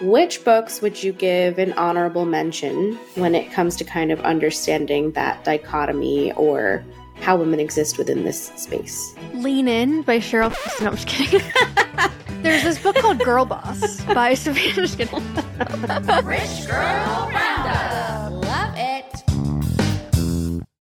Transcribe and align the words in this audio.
which 0.00 0.44
books 0.44 0.80
would 0.80 1.02
you 1.02 1.12
give 1.12 1.58
an 1.58 1.72
honorable 1.74 2.24
mention 2.24 2.94
when 3.16 3.34
it 3.34 3.50
comes 3.52 3.76
to 3.76 3.84
kind 3.84 4.12
of 4.12 4.20
understanding 4.20 5.10
that 5.12 5.44
dichotomy 5.44 6.32
or 6.32 6.84
how 7.20 7.36
women 7.36 7.58
exist 7.58 7.98
within 7.98 8.24
this 8.24 8.46
space? 8.56 9.14
Lean 9.34 9.66
In 9.66 10.02
by 10.02 10.18
Sheryl. 10.18 10.54
No, 10.80 10.88
I'm 10.88 10.96
just 10.96 11.08
kidding. 11.08 11.40
There's 12.42 12.62
this 12.62 12.80
book 12.80 12.96
called 12.96 13.18
Girl 13.18 13.44
Boss 13.44 14.00
by 14.04 14.34
Savannah. 14.34 14.68
I'm 14.68 14.74
just 14.74 14.98
kidding. 14.98 15.20
Rich 16.24 16.68
Girl 16.68 17.30
Roundup. 17.32 18.32
Love 18.32 18.74
it. 18.76 19.04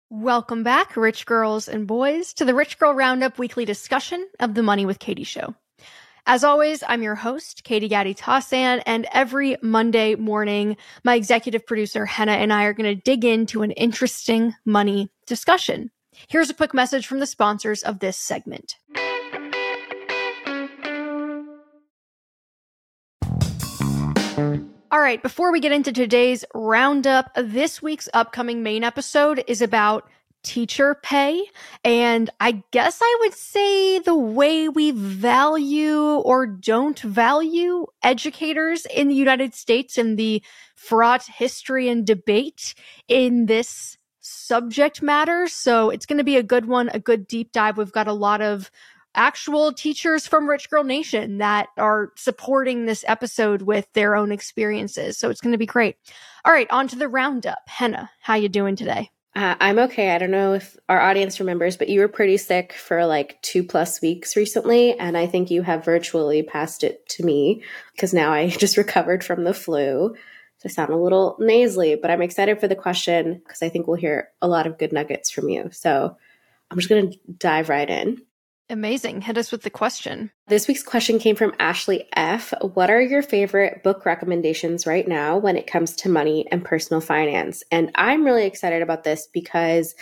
Welcome 0.10 0.64
back, 0.64 0.98
rich 0.98 1.28
girls 1.28 1.68
and 1.68 1.86
boys, 1.86 2.34
to 2.34 2.46
the 2.46 2.56
Rich 2.56 2.80
Girl 2.80 2.94
Roundup 2.94 3.38
weekly 3.38 3.66
discussion 3.66 4.28
of 4.40 4.56
the 4.56 4.64
Money 4.64 4.88
with 4.88 4.98
Katie 4.98 5.24
show. 5.24 5.54
As 6.28 6.44
always, 6.44 6.84
I'm 6.88 7.04
your 7.04 7.14
host, 7.14 7.64
Katie 7.64 7.88
Gatti 7.88 8.16
Tassan, 8.16 8.81
and 8.88 9.05
every 9.13 9.58
Monday 9.62 10.16
morning, 10.16 10.76
my 11.04 11.13
executive 11.13 11.68
producer, 11.68 12.08
Henah, 12.08 12.30
and 12.30 12.52
I 12.52 12.63
are 12.63 12.73
going 12.73 12.95
to 12.95 12.99
dig 12.99 13.23
into 13.23 13.62
an 13.62 13.70
interesting 13.72 14.55
money 14.66 15.12
discussion. 15.27 15.91
Here's 16.27 16.49
a 16.49 16.55
quick 16.55 16.73
message 16.73 17.05
from 17.05 17.20
the 17.20 17.27
sponsors 17.27 17.84
of 17.84 17.99
this 17.99 18.18
segment. 18.18 18.76
All 24.91 24.99
right, 24.99 25.21
before 25.21 25.52
we 25.52 25.60
get 25.60 25.73
into 25.73 25.91
today's 25.91 26.44
roundup, 26.55 27.30
this 27.35 27.84
week's 27.84 28.10
upcoming 28.16 28.63
main 28.63 28.84
episode 28.84 29.44
is 29.46 29.62
about 29.62 30.10
teacher 30.45 30.95
pay. 31.02 31.44
And 31.84 32.30
I 32.40 32.63
guess 32.72 32.99
I 33.02 33.17
would 33.22 33.34
say 33.34 33.99
the 33.99 34.16
way 34.16 34.70
we 34.70 34.91
value 34.91 35.99
or 35.99 36.45
don't 36.45 36.99
value 36.99 37.88
educators 38.04 38.85
in 38.85 39.09
the 39.09 39.16
United 39.16 39.54
States 39.54 39.98
and 39.98 40.18
the 40.18 40.41
fraught 40.76 41.26
history 41.26 41.90
and 41.90 42.05
debate 42.05 42.76
in 43.07 43.48
this 43.48 43.98
subject 44.21 45.01
matter. 45.01 45.48
So 45.48 45.90
it's 45.90 46.05
going 46.05 46.20
to 46.20 46.23
be 46.23 46.38
a 46.38 46.43
good 46.43 46.66
one, 46.66 46.90
a 46.90 46.99
good 46.99 47.27
deep 47.27 47.51
dive. 47.51 47.77
We've 47.77 47.91
got 47.91 48.07
a 48.07 48.13
lot 48.13 48.41
of 48.41 48.71
actual 49.16 49.73
teachers 49.73 50.27
from 50.27 50.48
Rich 50.48 50.70
Girl 50.70 50.84
Nation 50.84 51.40
that 51.40 51.70
are 51.77 52.12
supporting 52.16 52.85
this 52.85 53.04
episode 53.07 53.62
with 53.62 53.88
their 53.93 54.16
own 54.16 54.32
experiences. 54.32 55.18
So 55.18 55.29
it's 55.29 55.41
going 55.41 55.54
to 55.54 55.57
be 55.57 55.66
great. 55.66 55.96
All 56.43 56.54
right, 56.54 56.70
on 56.70 56.88
to 56.90 56.96
the 56.96 57.07
roundup. 57.07 57.68
Henah, 57.70 58.10
how 58.21 58.35
you 58.35 58.49
doing 58.49 58.76
today? 58.76 59.10
Uh, 59.36 59.55
I'm 59.60 59.80
okay. 59.80 60.12
I 60.12 60.18
don't 60.18 60.32
know 60.32 60.54
if 60.54 60.78
our 60.88 61.00
audience 61.00 61.41
remembers, 61.41 61.76
but 61.76 61.90
you 61.90 62.00
were 62.00 62.08
pretty 62.08 62.38
sick 62.38 62.72
for 62.72 63.05
like 63.05 63.41
two 63.41 63.66
plus 63.66 64.02
weeks 64.02 64.38
recently. 64.38 64.97
And 64.97 65.18
I 65.18 65.28
think 65.28 65.52
you 65.52 65.62
have 65.62 65.84
virtually 65.84 66.41
passed 66.41 66.86
it 66.86 67.08
to 67.09 67.24
me 67.24 67.62
because 67.91 68.13
now 68.13 68.31
I 68.31 68.47
just 68.50 68.78
recovered 68.78 69.25
from 69.25 69.44
the 69.44 69.53
flu. 69.53 70.16
So 70.58 70.62
I 70.66 70.69
sound 70.69 70.91
a 70.91 70.97
little 70.97 71.36
nasally, 71.38 71.96
but 71.96 72.12
I'm 72.12 72.22
excited 72.22 72.62
for 72.62 72.69
the 72.69 72.78
question 72.78 73.34
because 73.34 73.62
I 73.62 73.68
think 73.68 73.88
we'll 73.88 73.97
hear 73.97 74.30
a 74.41 74.47
lot 74.47 74.68
of 74.68 74.78
good 74.78 74.94
nuggets 74.94 75.30
from 75.30 75.50
you. 75.50 75.69
So 75.74 76.16
I'm 76.72 76.78
just 76.78 76.90
going 76.90 77.12
to 77.12 77.18
dive 77.38 77.68
right 77.68 77.90
in. 77.90 78.22
Amazing. 78.69 79.22
Hit 79.22 79.38
us 79.38 79.52
with 79.52 79.62
the 79.62 79.69
question. 79.69 80.31
This 80.47 80.68
week's 80.68 80.81
question 80.81 81.19
came 81.19 81.35
from 81.35 81.53
Ashley 81.59 82.08
F. 82.16 82.52
What 82.62 82.90
are 82.90 83.02
your 83.02 83.22
favorite 83.22 83.84
book 83.84 84.06
recommendations 84.06 84.88
right 84.88 85.07
now 85.07 85.38
when 85.38 85.56
it 85.56 85.68
comes 85.68 85.96
to 85.97 86.09
money 86.09 86.47
and 86.52 86.66
personal 86.66 87.00
finance? 87.00 87.63
And 87.72 87.91
I'm 87.94 88.25
really 88.25 88.46
excited 88.46 88.81
about 88.81 89.03
this 89.03 89.28
because 89.31 89.94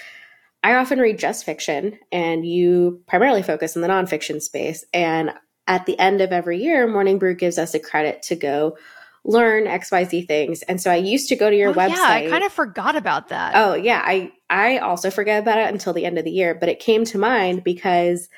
I 0.63 0.75
often 0.75 0.99
read 0.99 1.19
just 1.19 1.43
fiction, 1.43 1.99
and 2.09 2.45
you 2.45 3.01
primarily 3.05 3.43
focus 3.43 3.75
on 3.75 3.81
the 3.81 3.89
nonfiction 3.89 4.41
space. 4.41 4.85
And 4.93 5.31
at 5.67 5.85
the 5.85 5.99
end 5.99 6.21
of 6.21 6.31
every 6.31 6.63
year, 6.63 6.87
Morning 6.87 7.19
Brew 7.19 7.35
gives 7.35 7.57
us 7.57 7.73
a 7.73 7.79
credit 7.79 8.21
to 8.23 8.35
go 8.37 8.77
learn 9.25 9.65
XYZ 9.65 10.25
things. 10.25 10.61
And 10.63 10.81
so 10.81 10.89
I 10.89 10.95
used 10.95 11.27
to 11.29 11.35
go 11.35 11.49
to 11.49 11.55
your 11.55 11.71
oh, 11.71 11.73
website. 11.73 11.95
Yeah, 11.95 12.27
I 12.27 12.29
kind 12.29 12.43
of 12.45 12.53
forgot 12.53 12.95
about 12.95 13.27
that. 13.29 13.53
Oh, 13.55 13.73
yeah. 13.73 14.01
I 14.05 14.31
I 14.49 14.77
also 14.77 15.09
forget 15.09 15.41
about 15.41 15.57
it 15.57 15.67
until 15.67 15.91
the 15.91 16.05
end 16.05 16.17
of 16.17 16.23
the 16.23 16.31
year, 16.31 16.55
but 16.55 16.69
it 16.69 16.79
came 16.79 17.03
to 17.05 17.17
mind 17.17 17.63
because 17.63 18.29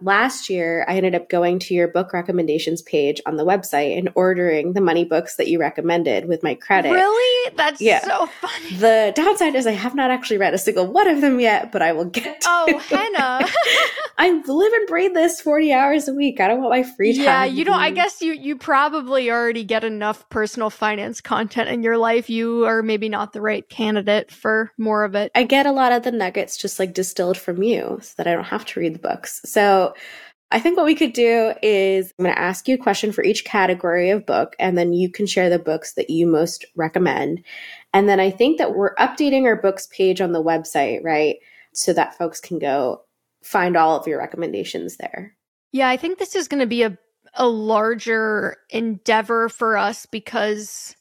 last 0.00 0.50
year 0.50 0.84
I 0.88 0.96
ended 0.96 1.14
up 1.14 1.28
going 1.28 1.58
to 1.60 1.74
your 1.74 1.88
book 1.88 2.12
recommendations 2.12 2.82
page 2.82 3.20
on 3.26 3.36
the 3.36 3.44
website 3.44 3.96
and 3.96 4.10
ordering 4.14 4.72
the 4.72 4.80
money 4.80 5.04
books 5.04 5.36
that 5.36 5.48
you 5.48 5.58
recommended 5.60 6.26
with 6.26 6.42
my 6.42 6.54
credit. 6.54 6.90
Really? 6.90 7.52
That's 7.56 7.80
yeah. 7.80 8.04
so 8.04 8.26
funny. 8.26 8.76
The 8.76 9.12
downside 9.14 9.54
is 9.54 9.66
I 9.66 9.72
have 9.72 9.94
not 9.94 10.10
actually 10.10 10.38
read 10.38 10.54
a 10.54 10.58
single 10.58 10.86
one 10.86 11.08
of 11.08 11.20
them 11.20 11.40
yet, 11.40 11.72
but 11.72 11.82
I 11.82 11.92
will 11.92 12.06
get 12.06 12.42
Oh, 12.46 12.80
Henah. 12.88 13.48
I 14.18 14.30
live 14.30 14.72
and 14.72 14.86
breathe 14.86 15.14
this 15.14 15.40
40 15.40 15.72
hours 15.72 16.08
a 16.08 16.14
week. 16.14 16.40
I 16.40 16.48
don't 16.48 16.60
want 16.60 16.70
my 16.70 16.82
free 16.82 17.14
time. 17.14 17.24
Yeah, 17.24 17.44
you 17.44 17.64
don't 17.64 17.80
I 17.80 17.90
guess 17.90 18.20
you 18.20 18.32
you 18.32 18.56
probably 18.56 19.30
already 19.30 19.64
get 19.64 19.84
enough 19.84 20.28
personal 20.28 20.70
finance 20.70 21.20
content 21.20 21.68
in 21.68 21.82
your 21.82 21.98
life. 21.98 22.30
You 22.30 22.64
are 22.64 22.82
maybe 22.82 23.08
not 23.08 23.32
the 23.32 23.40
right 23.40 23.68
candidate 23.68 24.30
for 24.30 24.72
more 24.78 25.04
of 25.04 25.14
it. 25.14 25.30
I 25.34 25.44
get 25.44 25.66
a 25.66 25.72
lot 25.72 25.92
of 25.92 26.02
the 26.02 26.12
nuggets 26.12 26.56
just 26.56 26.78
like 26.78 26.94
distilled 26.94 27.36
from 27.36 27.62
you 27.62 27.98
so 28.02 28.14
that 28.16 28.26
I 28.26 28.32
don't 28.32 28.44
have 28.44 28.64
to 28.66 28.80
read 28.80 28.94
the 28.94 28.98
books. 28.98 29.40
So 29.44 29.83
I 30.50 30.60
think 30.60 30.76
what 30.76 30.86
we 30.86 30.94
could 30.94 31.12
do 31.12 31.52
is 31.62 32.12
I'm 32.18 32.26
going 32.26 32.34
to 32.34 32.40
ask 32.40 32.68
you 32.68 32.76
a 32.76 32.78
question 32.78 33.10
for 33.10 33.24
each 33.24 33.44
category 33.44 34.10
of 34.10 34.24
book, 34.24 34.54
and 34.60 34.78
then 34.78 34.92
you 34.92 35.10
can 35.10 35.26
share 35.26 35.50
the 35.50 35.58
books 35.58 35.94
that 35.94 36.10
you 36.10 36.26
most 36.26 36.64
recommend. 36.76 37.42
And 37.92 38.08
then 38.08 38.20
I 38.20 38.30
think 38.30 38.58
that 38.58 38.74
we're 38.74 38.94
updating 38.94 39.44
our 39.44 39.60
books 39.60 39.88
page 39.88 40.20
on 40.20 40.32
the 40.32 40.42
website, 40.42 41.02
right? 41.02 41.36
So 41.72 41.92
that 41.92 42.16
folks 42.16 42.40
can 42.40 42.60
go 42.60 43.02
find 43.42 43.76
all 43.76 43.98
of 43.98 44.06
your 44.06 44.18
recommendations 44.18 44.96
there. 44.96 45.36
Yeah, 45.72 45.88
I 45.88 45.96
think 45.96 46.18
this 46.18 46.36
is 46.36 46.46
going 46.46 46.60
to 46.60 46.66
be 46.66 46.84
a, 46.84 46.96
a 47.34 47.48
larger 47.48 48.56
endeavor 48.70 49.48
for 49.48 49.76
us 49.76 50.06
because 50.06 50.94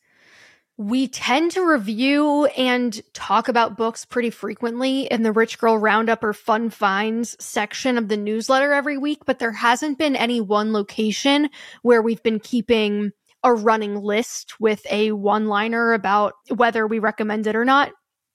we 0.78 1.08
tend 1.08 1.52
to 1.52 1.62
review 1.62 2.46
and 2.46 3.00
talk 3.14 3.48
about 3.48 3.78
books 3.78 4.06
pretty 4.06 4.32
frequently 4.32 5.04
in 5.06 5.22
the 5.22 5.32
Rich 5.32 5.60
Girl 5.60 5.78
Roundup 5.78 6.24
or 6.24 6.34
Fun 6.34 6.72
Finds 6.72 7.36
section 7.44 7.98
of 7.98 8.08
the 8.08 8.18
newsletter 8.18 8.74
every 8.74 8.98
week, 8.98 9.20
but 9.26 9.38
there 9.38 9.52
hasn't 9.52 10.00
been 10.00 10.16
any 10.16 10.42
one 10.42 10.74
location 10.74 11.50
where 11.84 12.02
we've 12.02 12.24
been 12.24 12.40
keeping 12.40 13.12
a 13.44 13.54
running 13.54 14.02
list 14.02 14.60
with 14.60 14.86
a 14.90 15.12
one 15.12 15.48
liner 15.48 15.94
about 15.94 16.34
whether 16.50 16.88
we 16.88 16.98
recommend 16.98 17.46
it 17.46 17.56
or 17.56 17.66
not. 17.66 17.92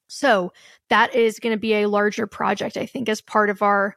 So 0.07 0.53
that 0.91 1.15
is 1.15 1.41
going 1.41 1.55
to 1.55 1.61
be 1.61 1.75
a 1.75 1.89
larger 1.89 2.27
project, 2.27 2.77
I 2.77 2.87
think, 2.87 3.09
as 3.09 3.21
part 3.21 3.51
of 3.51 3.63
our 3.63 3.97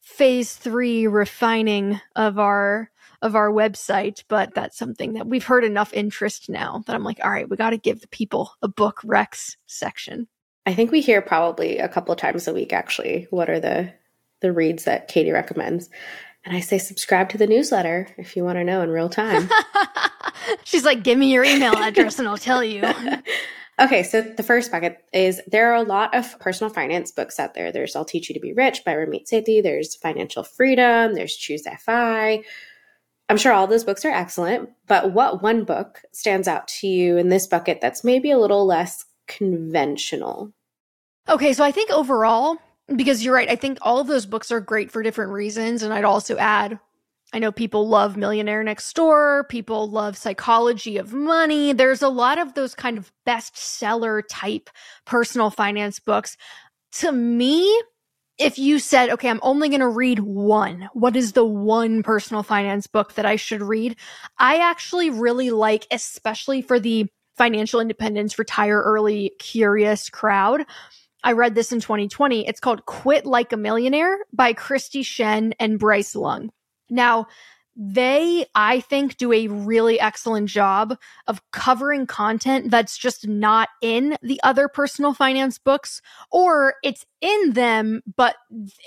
phase 0.00 0.54
three 0.54 1.06
refining 1.06 2.00
of 2.14 2.38
our 2.38 2.90
of 3.22 3.34
our 3.34 3.50
website, 3.50 4.24
but 4.28 4.54
that's 4.54 4.78
something 4.78 5.12
that 5.14 5.26
we've 5.26 5.44
heard 5.44 5.64
enough 5.64 5.92
interest 5.92 6.48
now 6.48 6.82
that 6.86 6.96
I'm 6.96 7.04
like, 7.04 7.20
all 7.22 7.30
right, 7.30 7.48
we 7.48 7.56
got 7.56 7.70
to 7.70 7.78
give 7.78 8.00
the 8.00 8.08
people 8.08 8.52
a 8.62 8.68
book 8.68 9.00
Rex 9.04 9.56
section. 9.66 10.26
I 10.66 10.74
think 10.74 10.90
we 10.90 11.00
hear 11.00 11.20
probably 11.22 11.78
a 11.78 11.88
couple 11.88 12.14
times 12.16 12.46
a 12.46 12.54
week 12.54 12.72
actually 12.72 13.26
what 13.30 13.50
are 13.50 13.60
the 13.60 13.92
the 14.40 14.52
reads 14.52 14.84
that 14.84 15.08
Katie 15.08 15.32
recommends. 15.32 15.90
And 16.44 16.56
I 16.56 16.60
say 16.60 16.78
subscribe 16.78 17.28
to 17.30 17.38
the 17.38 17.46
newsletter 17.46 18.08
if 18.16 18.36
you 18.36 18.44
want 18.44 18.56
to 18.56 18.64
know 18.64 18.80
in 18.80 18.88
real 18.88 19.10
time. 19.10 19.50
She's 20.64 20.84
like, 20.84 21.02
give 21.02 21.18
me 21.18 21.32
your 21.32 21.44
email 21.44 21.74
address 21.74 22.18
and 22.18 22.26
I'll 22.26 22.38
tell 22.38 22.64
you. 22.64 22.82
okay, 23.80 24.02
so 24.02 24.22
the 24.22 24.42
first 24.42 24.72
bucket 24.72 25.04
is 25.12 25.42
there 25.46 25.70
are 25.72 25.76
a 25.76 25.82
lot 25.82 26.14
of 26.14 26.38
personal 26.38 26.72
finance 26.72 27.12
books 27.12 27.38
out 27.38 27.52
there. 27.52 27.70
There's 27.70 27.94
I'll 27.94 28.06
Teach 28.06 28.30
You 28.30 28.34
to 28.34 28.40
Be 28.40 28.54
Rich 28.54 28.84
by 28.86 28.94
Ramit 28.94 29.30
Sethi. 29.30 29.62
There's 29.62 29.94
Financial 29.96 30.42
Freedom. 30.42 31.14
There's 31.14 31.36
Choose 31.36 31.66
FI. 31.84 32.42
I'm 33.30 33.36
sure 33.36 33.52
all 33.52 33.68
those 33.68 33.84
books 33.84 34.04
are 34.04 34.10
excellent, 34.10 34.70
but 34.88 35.12
what 35.12 35.40
one 35.40 35.62
book 35.62 36.02
stands 36.10 36.48
out 36.48 36.66
to 36.66 36.88
you 36.88 37.16
in 37.16 37.28
this 37.28 37.46
bucket 37.46 37.80
that's 37.80 38.02
maybe 38.02 38.32
a 38.32 38.38
little 38.38 38.66
less 38.66 39.04
conventional? 39.28 40.52
Okay, 41.28 41.52
so 41.52 41.62
I 41.62 41.70
think 41.70 41.92
overall, 41.92 42.56
because 42.96 43.24
you're 43.24 43.32
right, 43.32 43.48
I 43.48 43.54
think 43.54 43.78
all 43.82 44.00
of 44.00 44.08
those 44.08 44.26
books 44.26 44.50
are 44.50 44.58
great 44.58 44.90
for 44.90 45.00
different 45.04 45.30
reasons. 45.30 45.84
And 45.84 45.94
I'd 45.94 46.04
also 46.04 46.38
add, 46.38 46.80
I 47.32 47.38
know 47.38 47.52
people 47.52 47.86
love 47.86 48.16
Millionaire 48.16 48.64
Next 48.64 48.92
Door, 48.96 49.44
people 49.44 49.88
love 49.88 50.16
Psychology 50.16 50.96
of 50.96 51.12
Money. 51.12 51.72
There's 51.72 52.02
a 52.02 52.08
lot 52.08 52.40
of 52.40 52.54
those 52.54 52.74
kind 52.74 52.98
of 52.98 53.12
bestseller 53.24 54.22
type 54.28 54.70
personal 55.04 55.50
finance 55.50 56.00
books. 56.00 56.36
To 56.94 57.12
me, 57.12 57.80
if 58.40 58.58
you 58.58 58.78
said, 58.78 59.10
okay, 59.10 59.28
I'm 59.28 59.40
only 59.42 59.68
going 59.68 59.80
to 59.80 59.88
read 59.88 60.20
one, 60.20 60.88
what 60.94 61.14
is 61.14 61.32
the 61.32 61.44
one 61.44 62.02
personal 62.02 62.42
finance 62.42 62.86
book 62.86 63.14
that 63.14 63.26
I 63.26 63.36
should 63.36 63.60
read? 63.60 63.96
I 64.38 64.56
actually 64.56 65.10
really 65.10 65.50
like, 65.50 65.86
especially 65.90 66.62
for 66.62 66.80
the 66.80 67.06
financial 67.36 67.80
independence, 67.80 68.38
retire 68.38 68.80
early, 68.80 69.32
curious 69.38 70.08
crowd. 70.08 70.64
I 71.22 71.32
read 71.32 71.54
this 71.54 71.70
in 71.70 71.80
2020. 71.80 72.48
It's 72.48 72.60
called 72.60 72.86
Quit 72.86 73.26
Like 73.26 73.52
a 73.52 73.58
Millionaire 73.58 74.18
by 74.32 74.54
Kristy 74.54 75.04
Shen 75.04 75.52
and 75.60 75.78
Bryce 75.78 76.14
Leung. 76.14 76.48
Now, 76.88 77.26
they, 77.76 78.46
I 78.54 78.80
think, 78.80 79.16
do 79.16 79.32
a 79.32 79.48
really 79.48 79.98
excellent 79.98 80.48
job 80.48 80.96
of 81.26 81.40
covering 81.52 82.06
content 82.06 82.70
that's 82.70 82.98
just 82.98 83.26
not 83.26 83.68
in 83.80 84.16
the 84.22 84.40
other 84.42 84.68
personal 84.68 85.14
finance 85.14 85.58
books, 85.58 86.02
or 86.30 86.74
it's 86.82 87.06
in 87.20 87.52
them, 87.52 88.02
but 88.16 88.36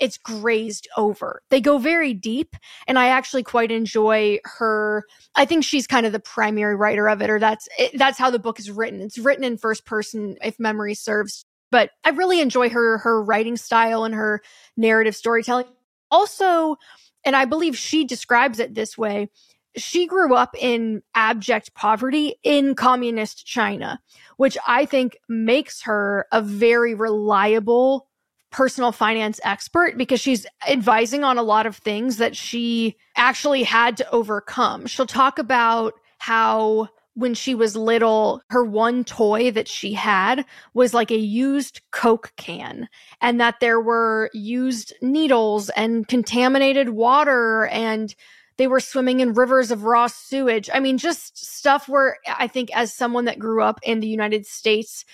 it's 0.00 0.18
grazed 0.18 0.86
over. 0.96 1.42
They 1.50 1.60
go 1.60 1.78
very 1.78 2.14
deep, 2.14 2.56
and 2.86 2.98
I 2.98 3.08
actually 3.08 3.42
quite 3.42 3.70
enjoy 3.70 4.38
her. 4.44 5.04
I 5.34 5.44
think 5.44 5.64
she's 5.64 5.86
kind 5.86 6.06
of 6.06 6.12
the 6.12 6.20
primary 6.20 6.76
writer 6.76 7.08
of 7.08 7.22
it, 7.22 7.30
or 7.30 7.38
that's 7.38 7.68
that's 7.94 8.18
how 8.18 8.30
the 8.30 8.38
book 8.38 8.58
is 8.58 8.70
written. 8.70 9.00
It's 9.00 9.18
written 9.18 9.44
in 9.44 9.56
first 9.56 9.86
person, 9.86 10.36
if 10.42 10.60
memory 10.60 10.94
serves. 10.94 11.44
But 11.70 11.90
I 12.04 12.10
really 12.10 12.40
enjoy 12.40 12.68
her 12.70 12.98
her 12.98 13.22
writing 13.22 13.56
style 13.56 14.04
and 14.04 14.14
her 14.14 14.42
narrative 14.76 15.16
storytelling. 15.16 15.66
Also, 16.10 16.76
and 17.24 17.34
I 17.36 17.44
believe 17.44 17.76
she 17.76 18.04
describes 18.04 18.58
it 18.58 18.74
this 18.74 18.96
way. 18.98 19.28
She 19.76 20.06
grew 20.06 20.34
up 20.34 20.54
in 20.58 21.02
abject 21.14 21.74
poverty 21.74 22.36
in 22.44 22.74
communist 22.74 23.44
China, 23.44 24.00
which 24.36 24.56
I 24.66 24.86
think 24.86 25.16
makes 25.28 25.82
her 25.82 26.26
a 26.30 26.40
very 26.40 26.94
reliable 26.94 28.08
personal 28.52 28.92
finance 28.92 29.40
expert 29.42 29.98
because 29.98 30.20
she's 30.20 30.46
advising 30.68 31.24
on 31.24 31.38
a 31.38 31.42
lot 31.42 31.66
of 31.66 31.76
things 31.76 32.18
that 32.18 32.36
she 32.36 32.96
actually 33.16 33.64
had 33.64 33.96
to 33.96 34.08
overcome. 34.12 34.86
She'll 34.86 35.06
talk 35.06 35.40
about 35.40 35.94
how 36.18 36.88
when 37.14 37.34
she 37.34 37.54
was 37.54 37.76
little, 37.76 38.42
her 38.50 38.64
one 38.64 39.04
toy 39.04 39.50
that 39.52 39.68
she 39.68 39.92
had 39.92 40.44
was 40.74 40.92
like 40.92 41.10
a 41.10 41.18
used 41.18 41.80
Coke 41.92 42.32
can, 42.36 42.88
and 43.20 43.40
that 43.40 43.60
there 43.60 43.80
were 43.80 44.30
used 44.34 44.92
needles 45.00 45.70
and 45.70 46.06
contaminated 46.08 46.90
water, 46.90 47.66
and 47.66 48.14
they 48.56 48.66
were 48.66 48.80
swimming 48.80 49.20
in 49.20 49.32
rivers 49.32 49.70
of 49.70 49.84
raw 49.84 50.08
sewage. 50.08 50.68
I 50.72 50.80
mean, 50.80 50.98
just 50.98 51.38
stuff 51.38 51.88
where 51.88 52.18
I 52.26 52.48
think, 52.48 52.76
as 52.76 52.92
someone 52.92 53.26
that 53.26 53.38
grew 53.38 53.62
up 53.62 53.78
in 53.82 54.00
the 54.00 54.08
United 54.08 54.44
States 54.44 55.04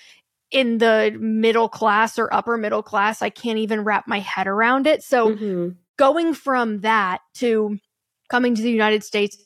in 0.50 0.78
the 0.78 1.16
middle 1.20 1.68
class 1.68 2.18
or 2.18 2.32
upper 2.32 2.56
middle 2.56 2.82
class, 2.82 3.22
I 3.22 3.30
can't 3.30 3.58
even 3.58 3.84
wrap 3.84 4.08
my 4.08 4.20
head 4.20 4.46
around 4.46 4.86
it. 4.86 5.02
So, 5.02 5.34
mm-hmm. 5.34 5.68
going 5.96 6.32
from 6.32 6.80
that 6.80 7.20
to 7.34 7.78
coming 8.30 8.54
to 8.54 8.62
the 8.62 8.70
United 8.70 9.04
States, 9.04 9.36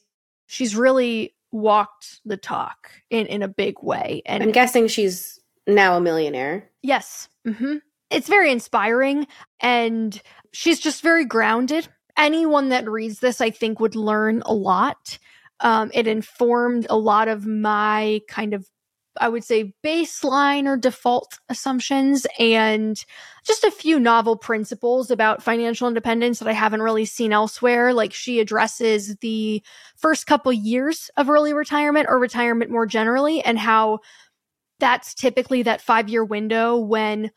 she's 0.47 0.77
really 0.77 1.35
walked 1.55 2.21
the 2.25 2.37
talk 2.37 2.91
in 3.11 3.27
in 3.27 3.43
a 3.43 3.49
big 3.49 3.77
way. 3.81 4.21
And 4.27 4.43
I'm 4.43 4.51
guessing 4.51 4.89
she's 4.89 5.39
now 5.67 5.97
a 5.97 6.01
millionaire. 6.01 6.69
Yes. 6.83 7.29
Mm-hmm. 7.47 7.77
It's 8.11 8.29
very 8.29 8.51
inspiring 8.51 9.27
and 9.61 10.21
she's 10.53 10.81
just 10.81 11.01
very 11.03 11.25
grounded. 11.25 11.89
Anyone 12.17 12.69
that 12.69 12.89
reads 12.89 13.21
this, 13.21 13.41
I 13.41 13.51
think, 13.51 13.81
would 13.81 13.95
learn 13.95 14.43
a 14.45 14.53
lot. 14.53 15.19
Um, 15.61 15.91
it 15.95 16.07
informed 16.07 16.87
a 16.91 16.97
lot 16.97 17.29
of 17.29 17.47
my 17.47 18.21
kind 18.29 18.53
of 18.53 18.69
I 19.21 19.29
would 19.29 19.45
say 19.45 19.75
baseline 19.85 20.67
or 20.67 20.77
default 20.77 21.39
assumptions 21.49 22.27
and 22.39 23.03
just 23.45 23.65
a 23.65 23.71
few 23.71 24.01
novel 24.01 24.37
principles 24.37 25.11
about 25.11 25.43
financial 25.43 25.87
independence 25.87 26.39
that 26.39 26.49
I 26.49 26.53
haven't 26.53 26.83
really 26.83 27.05
seen 27.05 27.33
elsewhere. 27.33 27.93
Like 27.93 28.13
she 28.13 28.41
addresses 28.41 29.17
the 29.17 29.63
first 29.97 30.27
couple 30.27 30.53
years 30.53 31.11
of 31.17 31.31
early 31.31 31.53
retirement 31.53 32.07
or 32.09 32.19
retirement 32.19 32.71
more 32.71 32.87
generally 32.87 33.43
and 33.43 33.59
how 33.59 34.01
that's 34.81 35.15
typically 35.15 35.63
that 35.63 35.81
five 35.81 36.09
year 36.09 36.25
window 36.25 36.77
when 36.77 37.31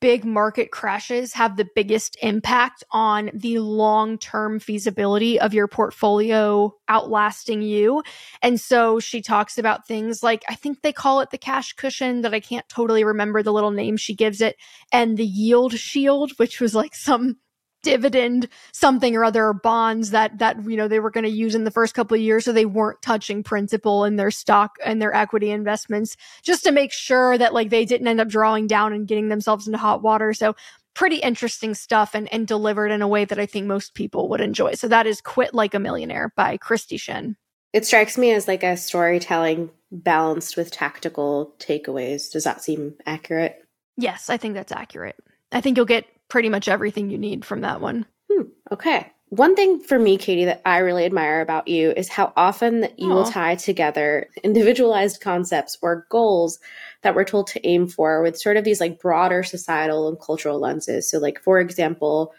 big 0.00 0.24
market 0.24 0.70
crashes 0.70 1.32
have 1.32 1.56
the 1.56 1.68
biggest 1.74 2.16
impact 2.20 2.84
on 2.90 3.30
the 3.32 3.58
long 3.58 4.18
term 4.18 4.60
feasibility 4.60 5.40
of 5.40 5.54
your 5.54 5.66
portfolio 5.66 6.74
outlasting 6.88 7.62
you. 7.62 8.02
And 8.42 8.60
so 8.60 9.00
she 9.00 9.22
talks 9.22 9.58
about 9.58 9.86
things 9.86 10.22
like, 10.22 10.44
I 10.48 10.54
think 10.54 10.82
they 10.82 10.92
call 10.92 11.20
it 11.20 11.30
the 11.30 11.38
cash 11.38 11.72
cushion, 11.72 12.22
that 12.22 12.34
I 12.34 12.40
can't 12.40 12.68
totally 12.68 13.04
remember 13.04 13.42
the 13.42 13.52
little 13.52 13.70
name 13.70 13.96
she 13.96 14.14
gives 14.14 14.40
it, 14.40 14.56
and 14.92 15.16
the 15.16 15.26
yield 15.26 15.72
shield, 15.72 16.32
which 16.36 16.60
was 16.60 16.74
like 16.74 16.94
some 16.94 17.36
dividend 17.82 18.48
something 18.72 19.14
or 19.14 19.24
other 19.24 19.52
bonds 19.52 20.10
that 20.10 20.38
that 20.38 20.56
you 20.64 20.76
know 20.76 20.88
they 20.88 21.00
were 21.00 21.10
going 21.10 21.24
to 21.24 21.30
use 21.30 21.54
in 21.54 21.64
the 21.64 21.70
first 21.70 21.94
couple 21.94 22.14
of 22.14 22.20
years 22.20 22.44
so 22.44 22.52
they 22.52 22.66
weren't 22.66 23.00
touching 23.02 23.42
principal 23.42 24.04
in 24.04 24.16
their 24.16 24.30
stock 24.30 24.76
and 24.84 25.00
their 25.00 25.14
equity 25.14 25.50
investments 25.50 26.16
just 26.42 26.64
to 26.64 26.72
make 26.72 26.92
sure 26.92 27.38
that 27.38 27.54
like 27.54 27.70
they 27.70 27.84
didn't 27.84 28.08
end 28.08 28.20
up 28.20 28.28
drawing 28.28 28.66
down 28.66 28.92
and 28.92 29.06
getting 29.06 29.28
themselves 29.28 29.66
into 29.66 29.78
hot 29.78 30.02
water 30.02 30.34
so 30.34 30.54
pretty 30.98 31.18
interesting 31.18 31.74
stuff 31.74 32.12
and, 32.12 32.32
and 32.32 32.48
delivered 32.48 32.90
in 32.90 33.02
a 33.02 33.06
way 33.06 33.24
that 33.24 33.38
I 33.38 33.46
think 33.46 33.68
most 33.68 33.94
people 33.94 34.28
would 34.30 34.40
enjoy. 34.40 34.74
So 34.74 34.88
that 34.88 35.06
is 35.06 35.20
Quit 35.20 35.54
Like 35.54 35.72
a 35.72 35.78
Millionaire 35.78 36.32
by 36.34 36.58
Kristy 36.58 37.00
Shen. 37.00 37.36
It 37.72 37.86
strikes 37.86 38.18
me 38.18 38.32
as 38.32 38.48
like 38.48 38.64
a 38.64 38.76
storytelling 38.76 39.70
balanced 39.92 40.56
with 40.56 40.72
tactical 40.72 41.54
takeaways. 41.60 42.32
Does 42.32 42.42
that 42.42 42.64
seem 42.64 42.94
accurate? 43.06 43.64
Yes, 43.96 44.28
I 44.28 44.38
think 44.38 44.54
that's 44.54 44.72
accurate. 44.72 45.14
I 45.52 45.60
think 45.60 45.76
you'll 45.76 45.86
get 45.86 46.04
pretty 46.28 46.48
much 46.48 46.68
everything 46.68 47.10
you 47.10 47.18
need 47.18 47.44
from 47.44 47.62
that 47.62 47.80
one. 47.80 48.06
Hmm, 48.30 48.42
okay. 48.72 49.12
One 49.30 49.54
thing 49.54 49.80
for 49.80 49.98
me, 49.98 50.16
Katie, 50.16 50.46
that 50.46 50.62
I 50.64 50.78
really 50.78 51.04
admire 51.04 51.42
about 51.42 51.68
you 51.68 51.90
is 51.90 52.08
how 52.08 52.32
often 52.34 52.80
that 52.80 52.98
you 52.98 53.08
Aww. 53.08 53.14
will 53.14 53.24
tie 53.24 53.56
together 53.56 54.28
individualized 54.42 55.20
concepts 55.20 55.76
or 55.82 56.06
goals 56.08 56.58
that 57.02 57.14
we're 57.14 57.24
told 57.24 57.46
to 57.48 57.66
aim 57.66 57.88
for 57.88 58.22
with 58.22 58.38
sort 58.38 58.56
of 58.56 58.64
these 58.64 58.80
like 58.80 59.00
broader 59.00 59.42
societal 59.42 60.08
and 60.08 60.18
cultural 60.18 60.58
lenses. 60.58 61.10
So, 61.10 61.18
like 61.18 61.42
for 61.42 61.60
example, 61.60 62.32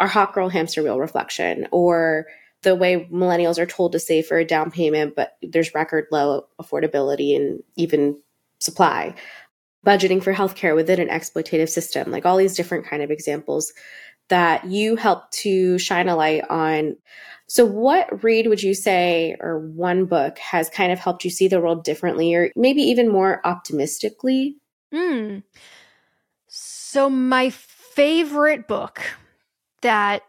our 0.00 0.08
hot 0.08 0.32
girl 0.32 0.48
hamster 0.48 0.82
wheel 0.82 0.98
reflection, 0.98 1.68
or 1.70 2.26
the 2.62 2.74
way 2.74 3.08
millennials 3.12 3.58
are 3.58 3.66
told 3.66 3.92
to 3.92 4.00
save 4.00 4.26
for 4.26 4.38
a 4.38 4.44
down 4.44 4.70
payment, 4.70 5.14
but 5.14 5.36
there's 5.42 5.74
record 5.74 6.06
low 6.10 6.46
affordability 6.60 7.36
and 7.36 7.62
even 7.76 8.20
supply 8.58 9.14
budgeting 9.84 10.22
for 10.22 10.32
healthcare 10.32 10.74
within 10.74 11.00
an 11.00 11.08
exploitative 11.08 11.68
system, 11.68 12.10
like 12.10 12.24
all 12.24 12.36
these 12.36 12.56
different 12.56 12.86
kind 12.86 13.02
of 13.02 13.10
examples 13.10 13.72
that 14.28 14.64
you 14.66 14.96
help 14.96 15.30
to 15.30 15.78
shine 15.78 16.08
a 16.08 16.16
light 16.16 16.44
on. 16.48 16.96
So, 17.48 17.66
what 17.66 18.22
read 18.22 18.46
would 18.46 18.62
you 18.62 18.74
say, 18.74 19.36
or 19.40 19.58
one 19.58 20.06
book 20.06 20.38
has 20.38 20.70
kind 20.70 20.92
of 20.92 20.98
helped 20.98 21.24
you 21.24 21.30
see 21.30 21.48
the 21.48 21.60
world 21.60 21.84
differently, 21.84 22.34
or 22.34 22.50
maybe 22.56 22.82
even 22.82 23.10
more 23.10 23.40
optimistically? 23.44 24.56
Hmm. 24.92 25.38
So, 26.46 27.10
my 27.10 27.50
favorite 27.50 28.68
book 28.68 29.02
that 29.82 30.22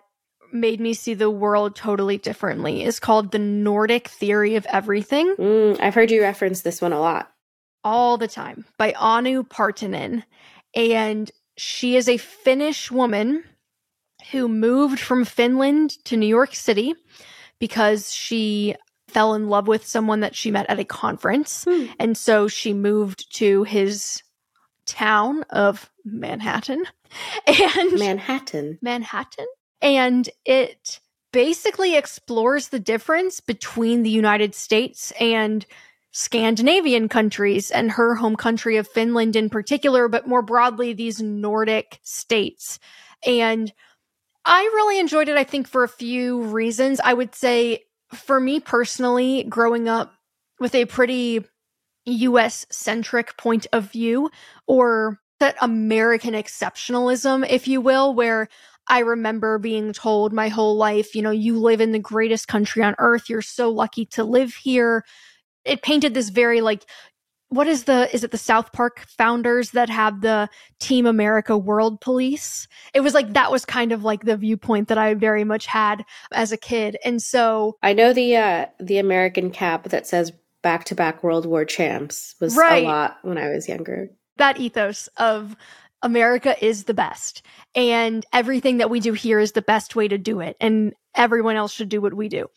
made 0.51 0.79
me 0.79 0.93
see 0.93 1.13
the 1.13 1.29
world 1.29 1.75
totally 1.75 2.17
differently 2.17 2.83
is 2.83 2.99
called 2.99 3.31
The 3.31 3.39
Nordic 3.39 4.07
Theory 4.07 4.55
of 4.55 4.65
Everything. 4.67 5.35
Mm, 5.37 5.79
I've 5.79 5.95
heard 5.95 6.11
you 6.11 6.21
reference 6.21 6.61
this 6.61 6.81
one 6.81 6.93
a 6.93 6.99
lot 6.99 7.32
all 7.83 8.17
the 8.17 8.27
time 8.27 8.65
by 8.77 8.93
Anu 8.93 9.43
Partanen. 9.43 10.23
And 10.75 11.31
she 11.57 11.95
is 11.95 12.09
a 12.09 12.17
Finnish 12.17 12.91
woman 12.91 13.43
who 14.31 14.47
moved 14.47 14.99
from 14.99 15.25
Finland 15.25 15.91
to 16.05 16.17
New 16.17 16.27
York 16.27 16.55
City 16.55 16.95
because 17.59 18.11
she 18.13 18.75
fell 19.07 19.35
in 19.35 19.47
love 19.47 19.67
with 19.67 19.85
someone 19.85 20.21
that 20.21 20.35
she 20.35 20.51
met 20.51 20.69
at 20.69 20.79
a 20.79 20.85
conference. 20.85 21.65
Hmm. 21.65 21.85
And 21.99 22.17
so 22.17 22.47
she 22.47 22.73
moved 22.73 23.35
to 23.37 23.63
his 23.63 24.23
town 24.85 25.43
of 25.49 25.89
Manhattan. 26.03 26.83
And 27.45 27.99
Manhattan. 27.99 28.79
Manhattan. 28.81 29.45
And 29.83 30.27
it 30.45 30.99
basically 31.31 31.95
explores 31.95 32.69
the 32.69 32.79
difference 32.79 33.39
between 33.39 34.01
the 34.01 34.09
United 34.09 34.55
States 34.55 35.11
and 35.19 35.63
Scandinavian 36.13 37.09
countries 37.09 37.71
and 37.71 37.91
her 37.91 38.13
home 38.15 38.35
country 38.35 38.77
of 38.77 38.87
Finland 38.87 39.35
in 39.35 39.49
particular, 39.49 40.07
but 40.07 40.27
more 40.27 40.43
broadly, 40.43 40.93
these 40.93 41.19
Nordic 41.19 41.99
states. 42.03 42.79
And 43.25 43.73
I 44.45 44.61
really 44.61 44.99
enjoyed 44.99 45.27
it, 45.27 45.37
I 45.37 45.43
think, 45.43 45.67
for 45.67 45.83
a 45.83 45.89
few 45.89 46.43
reasons. 46.43 47.01
I 47.03 47.13
would 47.13 47.33
say, 47.33 47.85
for 48.13 48.39
me 48.39 48.59
personally, 48.59 49.43
growing 49.43 49.89
up 49.89 50.13
with 50.59 50.75
a 50.75 50.85
pretty 50.85 51.45
US 52.05 52.67
centric 52.69 53.35
point 53.37 53.65
of 53.73 53.91
view, 53.91 54.29
or 54.67 55.19
that 55.39 55.55
American 55.61 56.35
exceptionalism, 56.35 57.47
if 57.49 57.67
you 57.67 57.81
will, 57.81 58.13
where 58.13 58.49
I 58.87 58.99
remember 58.99 59.57
being 59.57 59.93
told 59.93 60.31
my 60.31 60.49
whole 60.49 60.75
life, 60.75 61.15
you 61.15 61.23
know, 61.23 61.31
you 61.31 61.57
live 61.57 61.81
in 61.81 61.91
the 61.91 61.99
greatest 61.99 62.47
country 62.47 62.83
on 62.83 62.95
earth. 62.99 63.29
You're 63.29 63.41
so 63.41 63.71
lucky 63.71 64.05
to 64.07 64.23
live 64.23 64.53
here 64.53 65.03
it 65.65 65.81
painted 65.81 66.13
this 66.13 66.29
very 66.29 66.61
like 66.61 66.85
what 67.53 67.67
is 67.67 67.83
the 67.83 68.13
is 68.13 68.23
it 68.23 68.31
the 68.31 68.37
South 68.37 68.71
Park 68.71 69.05
founders 69.07 69.71
that 69.71 69.89
have 69.89 70.21
the 70.21 70.49
Team 70.79 71.05
America 71.05 71.55
World 71.55 72.01
Police? 72.01 72.67
It 72.95 73.01
was 73.01 73.13
like 73.13 73.33
that 73.33 73.51
was 73.51 73.63
kind 73.63 73.91
of 73.91 74.03
like 74.03 74.25
the 74.25 74.35
viewpoint 74.35 74.87
that 74.87 74.97
I 74.97 75.13
very 75.13 75.43
much 75.43 75.67
had 75.67 76.03
as 76.31 76.51
a 76.51 76.57
kid. 76.57 76.97
And 77.05 77.21
so 77.21 77.77
I 77.83 77.93
know 77.93 78.11
the 78.11 78.35
uh 78.37 78.65
the 78.79 78.97
American 78.97 79.51
cap 79.51 79.89
that 79.89 80.07
says 80.07 80.31
back 80.63 80.85
to 80.85 80.95
back 80.95 81.23
World 81.23 81.45
War 81.45 81.63
champs 81.63 82.35
was 82.39 82.55
right. 82.55 82.83
a 82.83 82.87
lot 82.87 83.17
when 83.21 83.37
I 83.37 83.49
was 83.49 83.69
younger. 83.69 84.09
That 84.37 84.59
ethos 84.59 85.07
of 85.17 85.55
America 86.01 86.55
is 86.63 86.85
the 86.85 86.93
best 86.93 87.43
and 87.75 88.25
everything 88.33 88.77
that 88.77 88.89
we 88.89 88.99
do 88.99 89.13
here 89.13 89.39
is 89.39 89.51
the 89.51 89.61
best 89.61 89.95
way 89.95 90.07
to 90.07 90.17
do 90.17 90.39
it 90.39 90.57
and 90.59 90.93
everyone 91.15 91.55
else 91.55 91.71
should 91.71 91.89
do 91.89 92.01
what 92.01 92.15
we 92.15 92.29
do. 92.29 92.47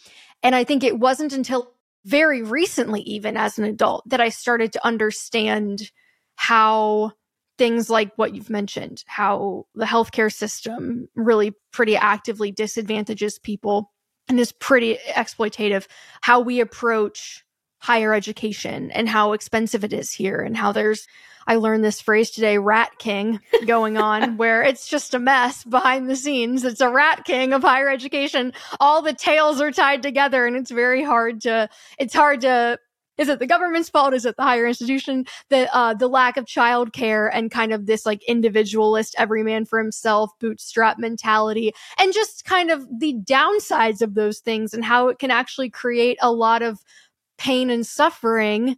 And 0.42 0.54
I 0.54 0.64
think 0.64 0.82
it 0.82 0.98
wasn't 0.98 1.32
until 1.32 1.72
very 2.06 2.42
recently, 2.42 3.00
even 3.02 3.36
as 3.36 3.58
an 3.58 3.64
adult, 3.64 4.08
that 4.08 4.20
I 4.20 4.28
started 4.28 4.72
to 4.72 4.86
understand 4.86 5.90
how 6.36 7.12
things 7.58 7.90
like 7.90 8.12
what 8.16 8.34
you've 8.34 8.50
mentioned, 8.50 9.02
how 9.06 9.66
the 9.74 9.86
healthcare 9.86 10.32
system 10.32 11.08
really 11.16 11.52
pretty 11.72 11.96
actively 11.96 12.52
disadvantages 12.52 13.40
people 13.40 13.92
and 14.28 14.38
is 14.38 14.52
pretty 14.52 14.98
exploitative, 15.08 15.86
how 16.20 16.38
we 16.40 16.60
approach 16.60 17.44
higher 17.78 18.14
education 18.14 18.90
and 18.92 19.08
how 19.08 19.32
expensive 19.32 19.82
it 19.82 19.92
is 19.92 20.12
here 20.12 20.40
and 20.40 20.56
how 20.56 20.70
there's 20.70 21.06
I 21.46 21.56
learned 21.56 21.84
this 21.84 22.00
phrase 22.00 22.30
today, 22.30 22.58
rat 22.58 22.98
king 22.98 23.40
going 23.66 23.96
on 23.96 24.36
where 24.38 24.62
it's 24.62 24.88
just 24.88 25.14
a 25.14 25.18
mess 25.18 25.64
behind 25.64 26.10
the 26.10 26.16
scenes. 26.16 26.64
It's 26.64 26.80
a 26.80 26.90
rat 26.90 27.24
king 27.24 27.52
of 27.52 27.62
higher 27.62 27.88
education. 27.88 28.52
All 28.80 29.02
the 29.02 29.14
tails 29.14 29.60
are 29.60 29.70
tied 29.70 30.02
together 30.02 30.46
and 30.46 30.56
it's 30.56 30.70
very 30.70 31.02
hard 31.02 31.40
to 31.42 31.68
it's 31.98 32.14
hard 32.14 32.40
to 32.42 32.78
is 33.18 33.28
it 33.30 33.38
the 33.38 33.46
government's 33.46 33.88
fault? 33.88 34.12
Is 34.12 34.26
it 34.26 34.36
the 34.36 34.42
higher 34.42 34.66
institution? 34.66 35.24
The 35.48 35.74
uh, 35.74 35.94
the 35.94 36.08
lack 36.08 36.36
of 36.36 36.44
childcare 36.44 37.30
and 37.32 37.50
kind 37.50 37.72
of 37.72 37.86
this 37.86 38.04
like 38.04 38.22
individualist, 38.24 39.14
every 39.18 39.42
man 39.42 39.64
for 39.64 39.78
himself, 39.78 40.30
bootstrap 40.38 40.98
mentality, 40.98 41.72
and 41.98 42.12
just 42.12 42.44
kind 42.44 42.70
of 42.70 42.86
the 42.98 43.14
downsides 43.14 44.02
of 44.02 44.14
those 44.14 44.40
things 44.40 44.74
and 44.74 44.84
how 44.84 45.08
it 45.08 45.18
can 45.18 45.30
actually 45.30 45.70
create 45.70 46.18
a 46.20 46.30
lot 46.30 46.62
of 46.62 46.84
pain 47.38 47.70
and 47.70 47.86
suffering. 47.86 48.76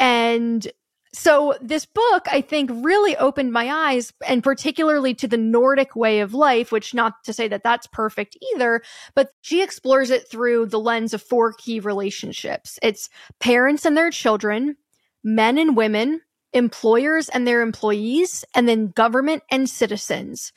And 0.00 0.70
so 1.12 1.54
this 1.60 1.86
book, 1.86 2.26
I 2.30 2.40
think, 2.40 2.70
really 2.72 3.16
opened 3.16 3.52
my 3.52 3.70
eyes, 3.70 4.12
and 4.26 4.42
particularly 4.42 5.14
to 5.14 5.28
the 5.28 5.36
Nordic 5.36 5.96
way 5.96 6.20
of 6.20 6.34
life, 6.34 6.70
which 6.70 6.94
not 6.94 7.24
to 7.24 7.32
say 7.32 7.48
that 7.48 7.62
that's 7.62 7.86
perfect 7.86 8.36
either, 8.54 8.82
but 9.14 9.30
she 9.40 9.62
explores 9.62 10.10
it 10.10 10.30
through 10.30 10.66
the 10.66 10.80
lens 10.80 11.14
of 11.14 11.22
four 11.22 11.52
key 11.52 11.80
relationships. 11.80 12.78
It's 12.82 13.08
parents 13.40 13.84
and 13.84 13.96
their 13.96 14.10
children, 14.10 14.76
men 15.24 15.58
and 15.58 15.76
women, 15.76 16.20
employers 16.52 17.28
and 17.28 17.46
their 17.46 17.62
employees, 17.62 18.44
and 18.54 18.68
then 18.68 18.88
government 18.88 19.42
and 19.50 19.68
citizens 19.68 20.52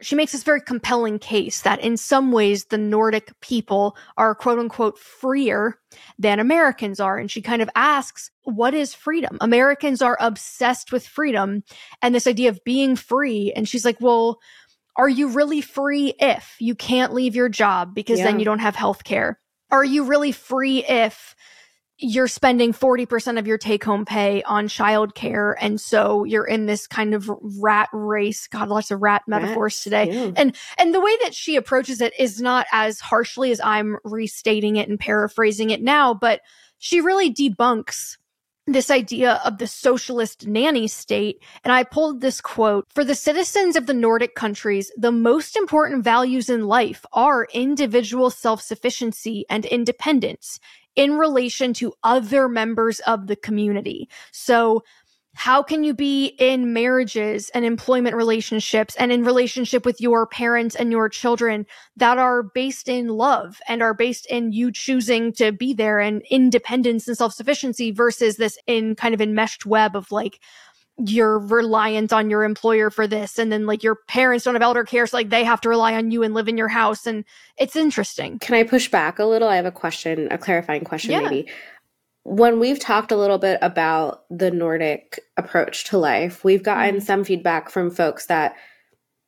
she 0.00 0.14
makes 0.14 0.32
this 0.32 0.42
very 0.42 0.60
compelling 0.60 1.18
case 1.18 1.62
that 1.62 1.80
in 1.80 1.96
some 1.96 2.30
ways 2.30 2.66
the 2.66 2.78
Nordic 2.78 3.38
people 3.40 3.96
are 4.16 4.34
quote 4.34 4.58
unquote 4.58 4.98
freer 4.98 5.78
than 6.18 6.38
Americans 6.38 7.00
are. 7.00 7.18
And 7.18 7.30
she 7.30 7.40
kind 7.40 7.62
of 7.62 7.70
asks, 7.74 8.30
what 8.44 8.74
is 8.74 8.94
freedom? 8.94 9.38
Americans 9.40 10.02
are 10.02 10.18
obsessed 10.20 10.92
with 10.92 11.06
freedom 11.06 11.62
and 12.02 12.14
this 12.14 12.26
idea 12.26 12.50
of 12.50 12.62
being 12.64 12.94
free. 12.94 13.52
And 13.56 13.68
she's 13.68 13.84
like, 13.84 14.00
well, 14.00 14.38
are 14.96 15.08
you 15.08 15.28
really 15.28 15.60
free 15.60 16.14
if 16.18 16.56
you 16.58 16.74
can't 16.74 17.14
leave 17.14 17.34
your 17.34 17.48
job 17.48 17.94
because 17.94 18.18
yeah. 18.18 18.26
then 18.26 18.38
you 18.38 18.44
don't 18.44 18.58
have 18.60 18.76
health 18.76 19.04
care? 19.04 19.40
Are 19.70 19.84
you 19.84 20.04
really 20.04 20.32
free 20.32 20.84
if 20.84 21.34
you're 21.98 22.28
spending 22.28 22.72
40% 22.72 23.38
of 23.38 23.46
your 23.46 23.56
take 23.56 23.82
home 23.82 24.04
pay 24.04 24.42
on 24.42 24.68
childcare. 24.68 25.54
And 25.58 25.80
so 25.80 26.24
you're 26.24 26.46
in 26.46 26.66
this 26.66 26.86
kind 26.86 27.14
of 27.14 27.30
rat 27.58 27.88
race. 27.92 28.46
God, 28.48 28.68
lots 28.68 28.90
of 28.90 29.00
rat 29.00 29.22
metaphors 29.26 29.82
today. 29.82 30.10
Yeah. 30.10 30.32
And, 30.36 30.56
and 30.76 30.94
the 30.94 31.00
way 31.00 31.16
that 31.22 31.34
she 31.34 31.56
approaches 31.56 32.00
it 32.02 32.12
is 32.18 32.40
not 32.40 32.66
as 32.70 33.00
harshly 33.00 33.50
as 33.50 33.60
I'm 33.62 33.96
restating 34.04 34.76
it 34.76 34.88
and 34.88 35.00
paraphrasing 35.00 35.70
it 35.70 35.80
now, 35.80 36.12
but 36.12 36.42
she 36.78 37.00
really 37.00 37.32
debunks 37.32 38.18
this 38.66 38.90
idea 38.90 39.40
of 39.44 39.58
the 39.58 39.66
socialist 39.66 40.46
nanny 40.46 40.88
state. 40.88 41.42
And 41.64 41.72
I 41.72 41.84
pulled 41.84 42.20
this 42.20 42.40
quote 42.40 42.86
For 42.92 43.04
the 43.04 43.14
citizens 43.14 43.76
of 43.76 43.86
the 43.86 43.94
Nordic 43.94 44.34
countries, 44.34 44.90
the 44.96 45.12
most 45.12 45.56
important 45.56 46.04
values 46.04 46.50
in 46.50 46.66
life 46.66 47.06
are 47.12 47.46
individual 47.54 48.28
self 48.28 48.60
sufficiency 48.60 49.46
and 49.48 49.64
independence 49.64 50.58
in 50.96 51.18
relation 51.18 51.72
to 51.74 51.92
other 52.02 52.48
members 52.48 53.00
of 53.00 53.26
the 53.26 53.36
community. 53.36 54.08
So, 54.32 54.82
how 55.38 55.62
can 55.62 55.84
you 55.84 55.92
be 55.92 56.28
in 56.38 56.72
marriages 56.72 57.50
and 57.50 57.62
employment 57.62 58.16
relationships 58.16 58.96
and 58.98 59.12
in 59.12 59.22
relationship 59.22 59.84
with 59.84 60.00
your 60.00 60.26
parents 60.26 60.74
and 60.74 60.90
your 60.90 61.10
children 61.10 61.66
that 61.94 62.16
are 62.16 62.42
based 62.42 62.88
in 62.88 63.08
love 63.08 63.60
and 63.68 63.82
are 63.82 63.92
based 63.92 64.24
in 64.30 64.52
you 64.52 64.72
choosing 64.72 65.34
to 65.34 65.52
be 65.52 65.74
there 65.74 66.00
and 66.00 66.22
independence 66.30 67.06
and 67.06 67.18
self-sufficiency 67.18 67.90
versus 67.90 68.38
this 68.38 68.56
in 68.66 68.94
kind 68.94 69.12
of 69.12 69.20
enmeshed 69.20 69.66
web 69.66 69.94
of 69.94 70.10
like 70.10 70.40
you're 71.04 71.38
reliant 71.38 72.12
on 72.12 72.30
your 72.30 72.42
employer 72.42 72.88
for 72.90 73.06
this 73.06 73.38
and 73.38 73.52
then 73.52 73.66
like 73.66 73.82
your 73.82 73.96
parents 74.08 74.44
don't 74.44 74.54
have 74.54 74.62
elder 74.62 74.84
care 74.84 75.06
so 75.06 75.16
like 75.16 75.28
they 75.28 75.44
have 75.44 75.60
to 75.60 75.68
rely 75.68 75.94
on 75.94 76.10
you 76.10 76.22
and 76.22 76.32
live 76.32 76.48
in 76.48 76.56
your 76.56 76.68
house 76.68 77.06
and 77.06 77.24
it's 77.58 77.76
interesting 77.76 78.38
can 78.38 78.54
i 78.54 78.62
push 78.62 78.90
back 78.90 79.18
a 79.18 79.24
little 79.24 79.48
i 79.48 79.56
have 79.56 79.66
a 79.66 79.70
question 79.70 80.28
a 80.30 80.38
clarifying 80.38 80.84
question 80.84 81.10
yeah. 81.10 81.20
maybe 81.20 81.48
when 82.22 82.58
we've 82.58 82.80
talked 82.80 83.12
a 83.12 83.16
little 83.16 83.38
bit 83.38 83.58
about 83.62 84.24
the 84.30 84.50
nordic 84.50 85.20
approach 85.36 85.84
to 85.84 85.98
life 85.98 86.42
we've 86.44 86.62
gotten 86.62 86.96
mm-hmm. 86.96 87.04
some 87.04 87.24
feedback 87.24 87.68
from 87.68 87.90
folks 87.90 88.26
that 88.26 88.56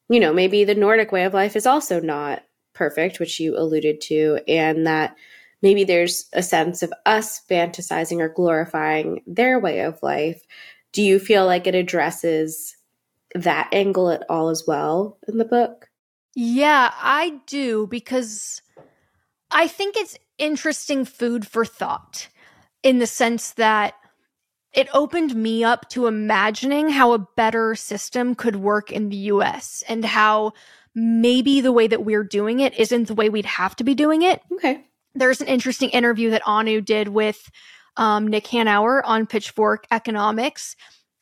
you 0.09 0.19
know 0.19 0.33
maybe 0.33 0.65
the 0.65 0.75
nordic 0.75 1.13
way 1.13 1.25
of 1.25 1.35
life 1.35 1.55
is 1.55 1.67
also 1.67 2.01
not 2.01 2.43
perfect 2.73 3.21
which 3.21 3.39
you 3.39 3.59
alluded 3.59 4.01
to 4.01 4.39
and 4.49 4.87
that 4.87 5.15
maybe 5.61 5.85
there's 5.85 6.29
a 6.33 6.43
sense 6.43 6.83
of 6.83 6.93
us 7.05 7.43
fantasizing 7.51 8.21
or 8.21 8.29
glorifying 8.29 9.21
their 9.27 9.59
way 9.59 9.81
of 9.81 10.03
life 10.03 10.41
do 10.93 11.03
you 11.03 11.19
feel 11.19 11.47
like 11.47 11.67
it 11.67 11.75
addresses 11.75 12.77
that 13.35 13.69
angle 13.73 14.11
at 14.11 14.25
all 14.29 14.49
as 14.49 14.65
well 14.67 15.19
in 15.29 15.39
the 15.39 15.45
book? 15.45 15.89
Yeah, 16.35 16.93
I 16.95 17.41
do 17.47 17.87
because 17.87 18.63
I 19.51 19.69
think 19.69 19.97
it's 19.97 20.19
interesting 20.39 21.05
food 21.05 21.47
for 21.47 21.65
thought 21.65 22.29
in 22.83 22.99
the 22.99 23.07
sense 23.07 23.53
that 23.53 23.95
it 24.73 24.89
opened 24.93 25.35
me 25.35 25.65
up 25.65 25.89
to 25.91 26.07
imagining 26.07 26.91
how 26.91 27.13
a 27.13 27.19
better 27.19 27.75
system 27.75 28.35
could 28.35 28.57
work 28.57 28.93
in 28.93 29.09
the 29.09 29.17
US 29.17 29.83
and 29.89 30.05
how 30.05 30.53
maybe 30.95 31.61
the 31.61 31.73
way 31.73 31.87
that 31.87 32.05
we're 32.05 32.25
doing 32.25 32.61
it 32.61 32.79
isn't 32.79 33.09
the 33.09 33.15
way 33.15 33.29
we'd 33.29 33.45
have 33.47 33.75
to 33.77 33.85
be 33.85 33.95
doing 33.95 34.23
it. 34.23 34.41
Okay. 34.53 34.85
There's 35.15 35.41
an 35.41 35.49
interesting 35.49 35.91
interview 35.91 36.31
that 36.31 36.47
Anu 36.47 36.81
did 36.81 37.09
with 37.09 37.51
um, 37.99 38.27
Nick 38.27 38.45
Hanauer 38.45 39.03
on 39.05 39.27
Pitchfork 39.27 39.87
Economics 39.91 40.77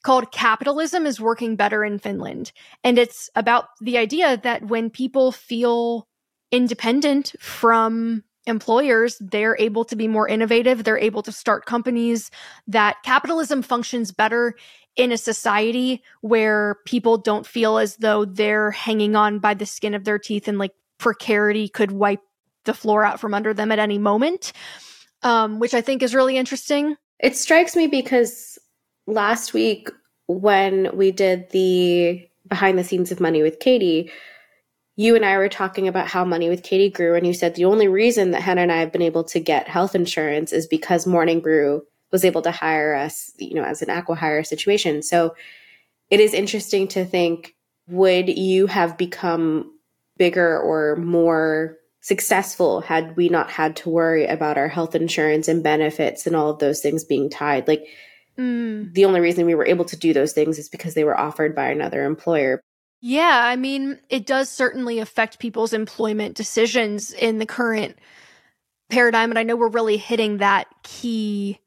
called 0.04 0.30
Capitalism 0.30 1.04
is 1.04 1.20
Working 1.20 1.56
Better 1.56 1.84
in 1.84 1.98
Finland. 1.98 2.52
And 2.84 2.96
it's 2.96 3.28
about 3.34 3.64
the 3.80 3.98
idea 3.98 4.36
that 4.44 4.66
when 4.68 4.88
people 4.88 5.32
feel 5.32 6.06
independent 6.52 7.34
from 7.40 8.22
employers, 8.46 9.16
they're 9.20 9.56
able 9.58 9.84
to 9.84 9.96
be 9.96 10.06
more 10.06 10.28
innovative, 10.28 10.84
they're 10.84 10.96
able 10.96 11.22
to 11.22 11.32
start 11.32 11.66
companies, 11.66 12.30
that 12.68 12.96
capitalism 13.02 13.62
functions 13.62 14.12
better 14.12 14.54
in 14.94 15.10
a 15.10 15.18
society 15.18 16.02
where 16.20 16.76
people 16.86 17.18
don't 17.18 17.46
feel 17.46 17.76
as 17.76 17.96
though 17.96 18.24
they're 18.24 18.70
hanging 18.70 19.16
on 19.16 19.40
by 19.40 19.54
the 19.54 19.66
skin 19.66 19.94
of 19.94 20.04
their 20.04 20.20
teeth 20.20 20.46
and 20.46 20.58
like 20.58 20.72
precarity 20.98 21.68
could 21.68 21.90
wipe 21.90 22.22
the 22.64 22.74
floor 22.74 23.04
out 23.04 23.18
from 23.18 23.34
under 23.34 23.52
them 23.52 23.72
at 23.72 23.78
any 23.78 23.98
moment 23.98 24.52
um, 25.26 25.58
which 25.58 25.74
I 25.74 25.80
think 25.80 26.02
is 26.02 26.14
really 26.14 26.36
interesting. 26.36 26.96
It 27.18 27.36
strikes 27.36 27.74
me 27.74 27.88
because 27.88 28.60
last 29.08 29.52
week 29.52 29.90
when 30.28 30.96
we 30.96 31.10
did 31.10 31.50
the 31.50 32.26
behind 32.46 32.78
the 32.78 32.84
scenes 32.84 33.10
of 33.10 33.18
Money 33.18 33.42
with 33.42 33.58
Katie, 33.58 34.12
you 34.94 35.16
and 35.16 35.24
I 35.24 35.36
were 35.36 35.48
talking 35.48 35.88
about 35.88 36.06
how 36.06 36.24
Money 36.24 36.48
with 36.48 36.62
Katie 36.62 36.90
grew, 36.90 37.16
and 37.16 37.26
you 37.26 37.34
said 37.34 37.56
the 37.56 37.64
only 37.64 37.88
reason 37.88 38.30
that 38.30 38.42
Hannah 38.42 38.62
and 38.62 38.72
I 38.72 38.78
have 38.78 38.92
been 38.92 39.02
able 39.02 39.24
to 39.24 39.40
get 39.40 39.68
health 39.68 39.96
insurance 39.96 40.52
is 40.52 40.68
because 40.68 41.08
Morning 41.08 41.40
Brew 41.40 41.82
was 42.12 42.24
able 42.24 42.42
to 42.42 42.52
hire 42.52 42.94
us, 42.94 43.32
you 43.36 43.54
know, 43.54 43.64
as 43.64 43.82
an 43.82 43.88
acqui-hire 43.88 44.44
situation. 44.44 45.02
So 45.02 45.34
it 46.08 46.20
is 46.20 46.34
interesting 46.34 46.86
to 46.88 47.04
think 47.04 47.56
would 47.88 48.28
you 48.28 48.68
have 48.68 48.96
become 48.96 49.72
bigger 50.18 50.56
or 50.58 50.94
more 50.96 51.78
successful 52.06 52.82
had 52.82 53.16
we 53.16 53.28
not 53.28 53.50
had 53.50 53.74
to 53.74 53.90
worry 53.90 54.26
about 54.26 54.56
our 54.56 54.68
health 54.68 54.94
insurance 54.94 55.48
and 55.48 55.64
benefits 55.64 56.24
and 56.24 56.36
all 56.36 56.48
of 56.48 56.60
those 56.60 56.80
things 56.80 57.02
being 57.02 57.28
tied. 57.28 57.66
Like 57.66 57.84
mm. 58.38 58.94
the 58.94 59.04
only 59.04 59.18
reason 59.18 59.44
we 59.44 59.56
were 59.56 59.66
able 59.66 59.84
to 59.86 59.96
do 59.96 60.12
those 60.12 60.32
things 60.32 60.56
is 60.56 60.68
because 60.68 60.94
they 60.94 61.02
were 61.02 61.18
offered 61.18 61.56
by 61.56 61.66
another 61.66 62.04
employer. 62.04 62.60
Yeah, 63.00 63.40
I 63.42 63.56
mean, 63.56 63.98
it 64.08 64.24
does 64.24 64.48
certainly 64.48 65.00
affect 65.00 65.40
people's 65.40 65.72
employment 65.72 66.36
decisions 66.36 67.12
in 67.12 67.38
the 67.38 67.44
current 67.44 67.98
paradigm. 68.88 69.30
And 69.30 69.38
I 69.38 69.42
know 69.42 69.56
we're 69.56 69.68
really 69.68 69.96
hitting 69.96 70.36
that 70.36 70.68
key 70.84 71.58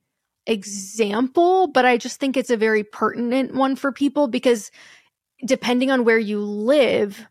example, 0.48 1.68
but 1.68 1.86
I 1.86 1.98
just 1.98 2.22
think 2.22 2.38
it's 2.38 2.50
a 2.50 2.56
very 2.56 2.86
pertinent 2.86 3.56
one 3.56 3.76
for 3.76 3.92
people 3.92 4.30
because 4.30 4.72
depending 5.46 5.92
on 5.92 6.06
where 6.06 6.18
you 6.18 6.40
live, 6.40 7.28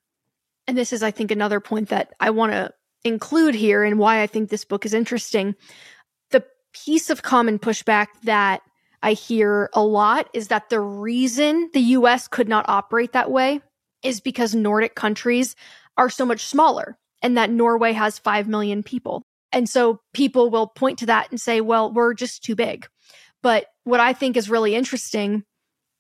and 0.66 0.76
this 0.76 0.92
is, 0.92 1.02
I 1.02 1.10
think, 1.10 1.30
another 1.30 1.58
point 1.58 1.88
that 1.88 2.12
I 2.20 2.28
want 2.28 2.52
to 2.52 2.74
include 3.08 3.54
here 3.54 3.82
and 3.82 3.98
why 3.98 4.22
I 4.22 4.26
think 4.26 4.48
this 4.48 4.64
book 4.64 4.86
is 4.86 4.94
interesting. 4.94 5.54
The 6.30 6.44
piece 6.72 7.10
of 7.10 7.22
common 7.22 7.58
pushback 7.58 8.08
that 8.24 8.62
I 9.02 9.12
hear 9.12 9.70
a 9.74 9.82
lot 9.82 10.28
is 10.32 10.48
that 10.48 10.70
the 10.70 10.80
reason 10.80 11.70
the 11.72 11.80
US 11.80 12.28
could 12.28 12.48
not 12.48 12.68
operate 12.68 13.12
that 13.12 13.30
way 13.30 13.60
is 14.02 14.20
because 14.20 14.54
Nordic 14.54 14.94
countries 14.94 15.56
are 15.96 16.10
so 16.10 16.24
much 16.24 16.44
smaller 16.44 16.96
and 17.22 17.36
that 17.36 17.50
Norway 17.50 17.92
has 17.92 18.18
5 18.18 18.48
million 18.48 18.82
people. 18.82 19.22
And 19.50 19.68
so 19.68 20.00
people 20.12 20.50
will 20.50 20.68
point 20.68 20.98
to 21.00 21.06
that 21.06 21.30
and 21.30 21.40
say, 21.40 21.60
well, 21.60 21.92
we're 21.92 22.14
just 22.14 22.44
too 22.44 22.54
big. 22.54 22.86
But 23.42 23.66
what 23.84 24.00
I 24.00 24.12
think 24.12 24.36
is 24.36 24.50
really 24.50 24.74
interesting 24.74 25.44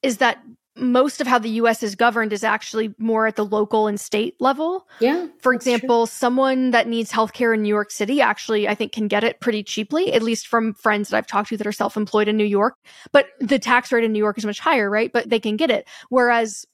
is 0.02 0.18
that 0.18 0.38
most 0.78 1.20
of 1.20 1.26
how 1.26 1.38
the 1.38 1.50
US 1.50 1.82
is 1.82 1.94
governed 1.94 2.32
is 2.32 2.44
actually 2.44 2.94
more 2.98 3.26
at 3.26 3.36
the 3.36 3.44
local 3.44 3.86
and 3.86 4.00
state 4.00 4.34
level. 4.40 4.86
Yeah. 5.00 5.26
For 5.40 5.52
example, 5.52 6.06
true. 6.06 6.12
someone 6.12 6.70
that 6.70 6.88
needs 6.88 7.12
healthcare 7.12 7.54
in 7.54 7.62
New 7.62 7.68
York 7.68 7.90
City 7.90 8.20
actually, 8.20 8.68
I 8.68 8.74
think, 8.74 8.92
can 8.92 9.08
get 9.08 9.24
it 9.24 9.40
pretty 9.40 9.62
cheaply, 9.62 10.12
at 10.12 10.22
least 10.22 10.46
from 10.46 10.74
friends 10.74 11.08
that 11.08 11.16
I've 11.16 11.26
talked 11.26 11.48
to 11.50 11.56
that 11.56 11.66
are 11.66 11.72
self 11.72 11.96
employed 11.96 12.28
in 12.28 12.36
New 12.36 12.44
York. 12.44 12.74
But 13.12 13.26
the 13.40 13.58
tax 13.58 13.92
rate 13.92 14.04
in 14.04 14.12
New 14.12 14.18
York 14.18 14.38
is 14.38 14.46
much 14.46 14.60
higher, 14.60 14.88
right? 14.90 15.12
But 15.12 15.28
they 15.28 15.40
can 15.40 15.56
get 15.56 15.70
it. 15.70 15.88
Whereas 16.08 16.64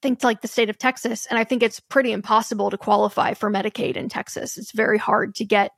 think 0.00 0.22
like 0.22 0.42
the 0.42 0.48
state 0.48 0.70
of 0.70 0.78
Texas, 0.78 1.26
and 1.26 1.38
I 1.38 1.44
think 1.44 1.62
it's 1.62 1.80
pretty 1.80 2.12
impossible 2.12 2.70
to 2.70 2.78
qualify 2.78 3.34
for 3.34 3.50
Medicaid 3.50 3.96
in 3.96 4.08
Texas. 4.08 4.56
It's 4.56 4.72
very 4.72 4.98
hard 4.98 5.34
to 5.36 5.44
get 5.44 5.72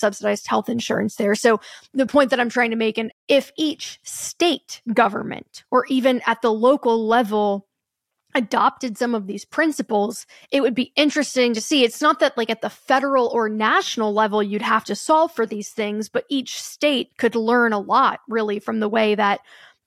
subsidized 0.00 0.46
health 0.46 0.68
insurance 0.68 1.16
there. 1.16 1.34
So 1.34 1.60
the 1.92 2.06
point 2.06 2.30
that 2.30 2.40
I'm 2.40 2.48
trying 2.48 2.70
to 2.70 2.76
make, 2.76 2.98
and 2.98 3.12
if 3.28 3.52
each 3.56 4.00
state 4.02 4.82
government 4.92 5.64
or 5.70 5.84
even 5.88 6.20
at 6.26 6.42
the 6.42 6.52
local 6.52 7.06
level 7.06 7.66
adopted 8.34 8.96
some 8.96 9.14
of 9.14 9.26
these 9.26 9.44
principles, 9.44 10.26
it 10.50 10.60
would 10.60 10.74
be 10.74 10.92
interesting 10.96 11.52
to 11.54 11.60
see. 11.60 11.84
It's 11.84 12.00
not 12.00 12.20
that 12.20 12.36
like 12.36 12.50
at 12.50 12.62
the 12.62 12.70
federal 12.70 13.26
or 13.28 13.48
national 13.48 14.12
level 14.12 14.42
you'd 14.42 14.62
have 14.62 14.84
to 14.84 14.94
solve 14.94 15.32
for 15.32 15.46
these 15.46 15.70
things, 15.70 16.08
but 16.08 16.24
each 16.28 16.60
state 16.60 17.16
could 17.18 17.34
learn 17.34 17.72
a 17.72 17.78
lot 17.78 18.20
really 18.28 18.58
from 18.58 18.80
the 18.80 18.88
way 18.88 19.14
that 19.14 19.40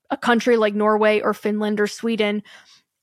a 0.09 0.17
country 0.17 0.57
like 0.57 0.75
Norway 0.75 1.21
or 1.21 1.33
Finland 1.33 1.79
or 1.79 1.87
Sweden 1.87 2.43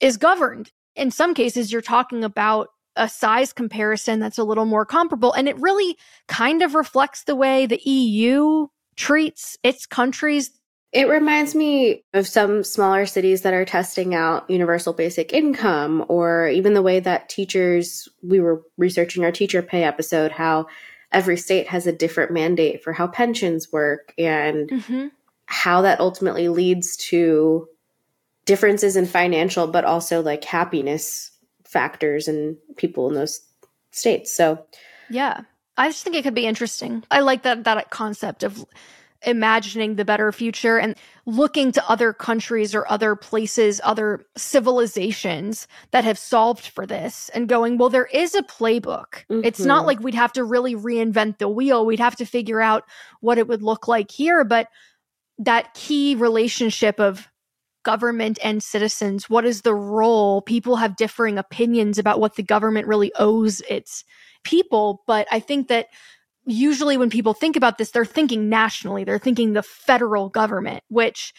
is 0.00 0.17
governed. 0.17 0.73
In 0.95 1.11
some 1.11 1.35
cases, 1.35 1.73
you're 1.73 1.81
talking 1.81 2.23
about 2.25 2.69
a 2.97 3.09
size 3.09 3.52
comparison 3.52 4.18
that's 4.18 4.38
a 4.38 4.44
little 4.44 4.66
more 4.66 4.85
comparable. 4.85 5.32
And 5.32 5.49
it 5.49 5.59
really 5.59 5.97
kind 6.28 6.62
of 6.62 6.75
reflects 6.75 7.25
the 7.25 7.37
way 7.37 7.66
the 7.66 7.80
EU 7.85 8.66
treats 8.97 9.59
its 9.62 9.87
countries. 9.87 10.50
It 10.92 11.09
reminds 11.09 11.54
me 11.54 12.02
of 12.14 12.26
some 12.26 12.64
smaller 12.64 13.06
cities 13.06 13.42
that 13.42 13.54
are 13.54 13.64
testing 13.64 14.14
out 14.14 14.50
universal 14.50 14.92
basic 14.92 15.32
income, 15.32 16.04
or 16.09 16.49
even 16.49 16.75
the 16.75 16.82
way 16.82 16.99
that 16.99 17.28
teachers, 17.28 18.09
we 18.23 18.40
were 18.40 18.62
researching 18.76 19.25
our 19.25 19.30
teacher 19.30 19.62
pay 19.62 19.85
episode, 19.85 20.32
how 20.32 20.66
every 21.12 21.37
state 21.37 21.68
has 21.68 21.87
a 21.87 21.92
different 21.92 22.32
mandate 22.32 22.82
for 22.82 22.92
how 22.92 23.06
pensions 23.06 23.70
work 23.73 24.12
and 24.18 24.68
mm-hmm. 24.68 25.06
how 25.47 25.82
that 25.82 26.00
ultimately 26.00 26.49
leads 26.49 26.97
to 26.97 27.68
differences 28.44 28.97
in 28.97 29.06
financial, 29.06 29.68
but 29.68 29.85
also 29.85 30.23
like 30.23 30.44
happiness 30.44 31.30
factors 31.70 32.28
and 32.28 32.56
people 32.76 33.08
in 33.08 33.14
those 33.14 33.40
states. 33.92 34.34
So, 34.34 34.64
yeah, 35.08 35.42
I 35.76 35.88
just 35.88 36.04
think 36.04 36.16
it 36.16 36.22
could 36.22 36.34
be 36.34 36.46
interesting. 36.46 37.04
I 37.10 37.20
like 37.20 37.42
that 37.42 37.64
that 37.64 37.90
concept 37.90 38.42
of 38.42 38.64
imagining 39.22 39.96
the 39.96 40.04
better 40.04 40.32
future 40.32 40.78
and 40.78 40.96
looking 41.26 41.72
to 41.72 41.90
other 41.90 42.12
countries 42.12 42.74
or 42.74 42.90
other 42.90 43.14
places, 43.14 43.80
other 43.84 44.24
civilizations 44.36 45.68
that 45.90 46.04
have 46.04 46.18
solved 46.18 46.66
for 46.66 46.86
this 46.86 47.30
and 47.34 47.48
going, 47.48 47.76
well, 47.76 47.90
there 47.90 48.06
is 48.06 48.34
a 48.34 48.42
playbook. 48.42 49.24
Mm-hmm. 49.28 49.42
It's 49.44 49.60
not 49.60 49.80
mm-hmm. 49.80 49.86
like 49.88 50.00
we'd 50.00 50.14
have 50.14 50.32
to 50.34 50.44
really 50.44 50.74
reinvent 50.74 51.38
the 51.38 51.48
wheel. 51.48 51.84
We'd 51.84 52.00
have 52.00 52.16
to 52.16 52.24
figure 52.24 52.60
out 52.60 52.84
what 53.20 53.38
it 53.38 53.46
would 53.46 53.62
look 53.62 53.86
like 53.86 54.10
here. 54.10 54.42
But 54.42 54.68
that 55.38 55.74
key 55.74 56.14
relationship 56.14 56.98
of 56.98 57.29
government 57.82 58.38
and 58.42 58.62
citizens? 58.62 59.28
What 59.28 59.44
is 59.44 59.62
the 59.62 59.75
role? 59.75 60.42
People 60.42 60.76
have 60.76 60.96
differing 60.96 61.38
opinions 61.38 61.99
about 61.99 62.20
what 62.20 62.37
the 62.37 62.42
government 62.42 62.87
really 62.87 63.12
owes 63.18 63.60
its 63.68 64.04
people. 64.44 65.02
But 65.06 65.26
I 65.30 65.40
think 65.40 65.68
that 65.68 65.88
usually 66.46 66.96
when 66.96 67.10
people 67.10 67.34
think 67.34 67.56
about 67.56 67.78
this, 67.78 67.90
they're 67.90 68.04
thinking 68.04 68.49
nationally, 68.49 69.04
they're 69.04 69.18
thinking 69.18 69.52
the 69.52 69.62
federal 69.62 70.28
government, 70.28 70.82
which 70.88 71.32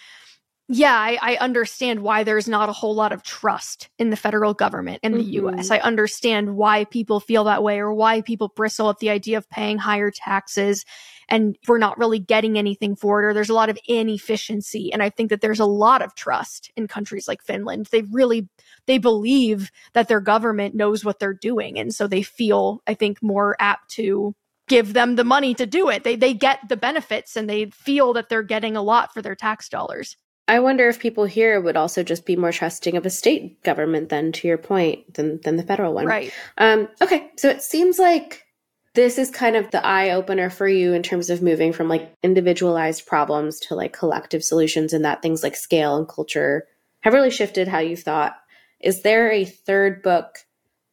yeah, 0.73 0.95
I, 0.95 1.17
I, 1.21 1.35
understand 1.35 1.99
why 1.99 2.23
there's 2.23 2.47
not 2.47 2.69
a 2.69 2.73
whole 2.73 2.95
lot 2.95 3.11
of 3.11 3.23
trust 3.23 3.89
in 3.99 4.09
the 4.09 4.15
federal 4.15 4.53
government 4.53 5.01
in 5.03 5.11
the 5.11 5.17
mm-hmm. 5.17 5.57
US. 5.57 5.69
I 5.69 5.79
understand 5.79 6.55
why 6.55 6.85
people 6.85 7.19
feel 7.19 7.43
that 7.43 7.61
way 7.61 7.79
or 7.79 7.93
why 7.93 8.21
people 8.21 8.47
bristle 8.55 8.89
at 8.89 8.99
the 8.99 9.09
idea 9.09 9.37
of 9.37 9.49
paying 9.49 9.77
higher 9.77 10.11
taxes 10.11 10.85
and 11.31 11.57
we're 11.67 11.77
not 11.77 11.97
really 11.97 12.19
getting 12.19 12.59
anything 12.59 12.95
for 12.95 13.23
it 13.23 13.25
or 13.25 13.33
there's 13.33 13.49
a 13.49 13.55
lot 13.55 13.69
of 13.69 13.79
inefficiency. 13.87 14.91
And 14.91 15.01
I 15.01 15.09
think 15.09 15.29
that 15.29 15.39
there's 15.39 15.61
a 15.61 15.65
lot 15.65 16.01
of 16.01 16.13
trust 16.13 16.71
in 16.75 16.87
countries 16.87 17.27
like 17.27 17.41
Finland. 17.41 17.87
They 17.91 18.01
really 18.03 18.49
they 18.85 18.97
believe 18.97 19.71
that 19.93 20.09
their 20.09 20.19
government 20.19 20.75
knows 20.75 21.05
what 21.05 21.19
they're 21.19 21.33
doing. 21.33 21.79
And 21.79 21.95
so 21.95 22.05
they 22.05 22.21
feel, 22.21 22.83
I 22.85 22.93
think, 22.93 23.23
more 23.23 23.55
apt 23.59 23.91
to 23.91 24.35
give 24.67 24.93
them 24.93 25.15
the 25.15 25.23
money 25.23 25.53
to 25.55 25.65
do 25.65 25.89
it. 25.89 26.03
They 26.03 26.17
they 26.17 26.33
get 26.33 26.59
the 26.67 26.77
benefits 26.77 27.37
and 27.37 27.49
they 27.49 27.67
feel 27.71 28.13
that 28.13 28.27
they're 28.27 28.43
getting 28.43 28.75
a 28.75 28.83
lot 28.83 29.13
for 29.13 29.21
their 29.21 29.35
tax 29.35 29.69
dollars. 29.69 30.17
I 30.49 30.59
wonder 30.59 30.89
if 30.89 30.99
people 30.99 31.23
here 31.23 31.61
would 31.61 31.77
also 31.77 32.03
just 32.03 32.25
be 32.25 32.35
more 32.35 32.51
trusting 32.51 32.97
of 32.97 33.05
a 33.05 33.09
state 33.09 33.63
government 33.63 34.09
than 34.09 34.33
to 34.33 34.49
your 34.49 34.57
point 34.57 35.13
than 35.13 35.39
than 35.43 35.55
the 35.55 35.63
federal 35.63 35.93
one. 35.93 36.05
Right. 36.05 36.33
Um, 36.57 36.89
okay. 37.01 37.31
So 37.37 37.49
it 37.49 37.63
seems 37.63 37.97
like 37.97 38.45
this 38.93 39.17
is 39.17 39.31
kind 39.31 39.55
of 39.55 39.71
the 39.71 39.85
eye 39.85 40.11
opener 40.11 40.49
for 40.49 40.67
you 40.67 40.93
in 40.93 41.03
terms 41.03 41.29
of 41.29 41.41
moving 41.41 41.71
from 41.71 41.87
like 41.87 42.13
individualized 42.23 43.05
problems 43.05 43.59
to 43.59 43.75
like 43.75 43.93
collective 43.93 44.43
solutions 44.43 44.91
and 44.93 45.05
that 45.05 45.21
things 45.21 45.43
like 45.43 45.55
scale 45.55 45.95
and 45.95 46.07
culture 46.07 46.67
have 47.01 47.13
really 47.13 47.31
shifted 47.31 47.67
how 47.67 47.79
you 47.79 47.95
thought. 47.95 48.35
Is 48.81 49.01
there 49.01 49.31
a 49.31 49.45
third 49.45 50.01
book 50.01 50.39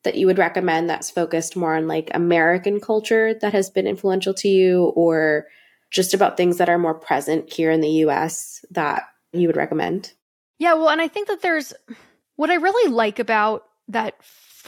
that 0.04 0.14
you 0.14 0.26
would 0.26 0.38
recommend 0.38 0.88
that's 0.88 1.10
focused 1.10 1.56
more 1.56 1.74
on 1.74 1.88
like 1.88 2.10
American 2.14 2.80
culture 2.80 3.34
that 3.40 3.52
has 3.52 3.68
been 3.68 3.86
influential 3.86 4.32
to 4.34 4.48
you 4.48 4.92
or 4.94 5.46
just 5.90 6.14
about 6.14 6.36
things 6.36 6.58
that 6.58 6.68
are 6.68 6.78
more 6.78 6.94
present 6.94 7.52
here 7.52 7.70
in 7.70 7.80
the 7.80 8.04
US 8.04 8.64
that 8.70 9.02
you 9.32 9.48
would 9.48 9.56
recommend? 9.56 10.12
Yeah, 10.58 10.74
well, 10.74 10.88
and 10.88 11.00
I 11.00 11.08
think 11.08 11.28
that 11.28 11.42
there's 11.42 11.72
what 12.36 12.50
I 12.50 12.54
really 12.54 12.92
like 12.92 13.18
about 13.18 13.64
that 13.88 14.14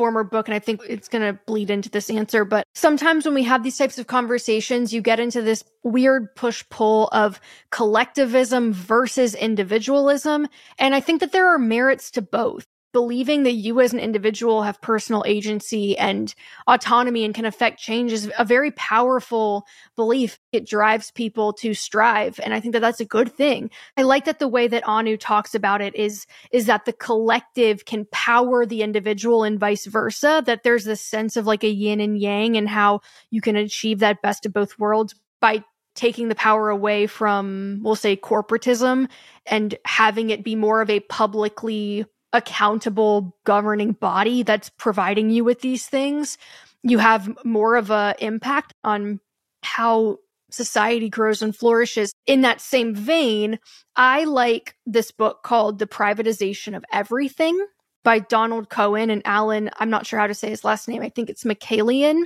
former 0.00 0.24
book, 0.24 0.48
and 0.48 0.54
I 0.54 0.60
think 0.60 0.80
it's 0.88 1.08
going 1.08 1.20
to 1.20 1.38
bleed 1.44 1.68
into 1.68 1.90
this 1.90 2.08
answer, 2.08 2.46
but 2.46 2.64
sometimes 2.74 3.26
when 3.26 3.34
we 3.34 3.42
have 3.42 3.62
these 3.62 3.76
types 3.76 3.98
of 3.98 4.06
conversations, 4.06 4.94
you 4.94 5.02
get 5.02 5.20
into 5.20 5.42
this 5.42 5.62
weird 5.82 6.34
push 6.34 6.64
pull 6.70 7.10
of 7.12 7.38
collectivism 7.70 8.72
versus 8.72 9.34
individualism. 9.34 10.48
And 10.78 10.94
I 10.94 11.00
think 11.00 11.20
that 11.20 11.32
there 11.32 11.54
are 11.54 11.58
merits 11.58 12.10
to 12.12 12.22
both 12.22 12.64
believing 12.92 13.44
that 13.44 13.53
you 13.53 13.81
as 13.81 13.92
an 13.92 14.00
individual 14.00 14.62
have 14.62 14.81
personal 14.81 15.24
agency 15.26 15.96
and 15.96 16.35
autonomy 16.66 17.24
and 17.24 17.35
can 17.35 17.44
affect 17.44 17.79
change 17.79 18.12
is 18.12 18.31
a 18.38 18.44
very 18.44 18.70
powerful 18.72 19.64
belief. 19.96 20.38
It 20.53 20.66
drives 20.66 21.11
people 21.11 21.53
to 21.55 21.74
strive. 21.74 22.40
And 22.42 22.53
I 22.53 22.61
think 22.61 22.72
that 22.72 22.81
that's 22.81 23.00
a 23.00 23.05
good 23.05 23.33
thing. 23.33 23.70
I 23.96 24.03
like 24.03 24.24
that 24.24 24.38
the 24.38 24.48
way 24.48 24.66
that 24.68 24.87
Anu 24.88 25.16
talks 25.16 25.55
about 25.55 25.81
it 25.81 25.94
is, 25.94 26.26
is 26.50 26.66
that 26.66 26.85
the 26.85 26.92
collective 26.92 27.85
can 27.85 28.07
power 28.11 28.66
the 28.66 28.83
individual 28.83 29.44
and 29.44 29.59
vice 29.59 29.87
versa, 29.87 30.42
that 30.46 30.62
there's 30.62 30.85
this 30.85 31.00
sense 31.00 31.37
of 31.37 31.46
like 31.46 31.64
a 31.64 31.68
yin 31.68 32.00
and 32.00 32.18
yang 32.18 32.57
and 32.57 32.68
how 32.68 33.00
you 33.31 33.40
can 33.40 33.57
achieve 33.57 34.00
that 34.00 34.22
best 34.22 34.46
of 34.46 34.53
both 34.53 34.79
worlds 34.79 35.14
by 35.40 35.64
taking 35.94 36.29
the 36.29 36.35
power 36.35 36.70
away 36.70 37.07
from, 37.07 37.81
we'll 37.83 37.96
say, 37.96 38.16
corporatism 38.16 39.09
and 39.46 39.76
having 39.85 40.31
it 40.31 40.44
be 40.44 40.55
more 40.55 40.81
of 40.81 40.88
a 40.90 41.00
publicly 41.00 42.07
accountable 42.33 43.37
governing 43.45 43.93
body 43.93 44.43
that's 44.43 44.71
providing 44.71 45.31
you 45.31 45.45
with 45.45 45.61
these 45.61 45.87
things, 45.87 46.38
you 46.83 46.99
have 46.99 47.31
more 47.45 47.77
of 47.77 47.90
a 47.90 48.14
impact 48.21 48.73
on 48.85 49.21
how 49.62 50.19
society 50.51 51.09
grows 51.09 51.43
and 51.43 51.55
flourishes. 51.55 52.12
In 52.27 52.40
that 52.43 52.61
same 52.61 52.95
vein, 52.95 53.59
I 53.97 54.25
like 54.25 54.75
this 54.87 55.11
book 55.11 55.43
called 55.43 55.79
The 55.79 55.87
Privatization 55.87 56.77
of 56.77 56.85
Everything 56.93 57.59
by 58.03 58.19
Donald 58.19 58.71
Cohen 58.71 59.11
and 59.11 59.23
Allen, 59.25 59.71
I'm 59.79 59.90
not 59.90 60.07
sure 60.07 60.19
how 60.19 60.27
to 60.27 60.35
say 60.35 60.49
his 60.49 60.64
last 60.64 60.88
name. 60.88 61.03
I 61.03 61.11
think 61.11 61.29
it's 61.29 61.45
McCallion. 61.45 62.25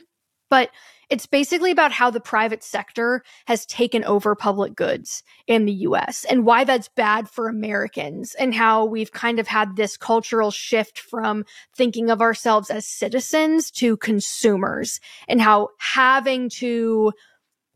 But 0.50 0.70
it's 1.14 1.26
basically 1.26 1.70
about 1.70 1.92
how 1.92 2.10
the 2.10 2.18
private 2.18 2.64
sector 2.64 3.22
has 3.46 3.64
taken 3.66 4.02
over 4.02 4.34
public 4.34 4.74
goods 4.74 5.22
in 5.46 5.64
the 5.64 5.72
US 5.72 6.24
and 6.24 6.44
why 6.44 6.64
that's 6.64 6.88
bad 6.88 7.30
for 7.30 7.46
Americans 7.46 8.34
and 8.34 8.52
how 8.52 8.84
we've 8.84 9.12
kind 9.12 9.38
of 9.38 9.46
had 9.46 9.76
this 9.76 9.96
cultural 9.96 10.50
shift 10.50 10.98
from 10.98 11.44
thinking 11.76 12.10
of 12.10 12.20
ourselves 12.20 12.68
as 12.68 12.84
citizens 12.84 13.70
to 13.70 13.96
consumers 13.98 14.98
and 15.28 15.40
how 15.40 15.68
having 15.78 16.48
to 16.48 17.12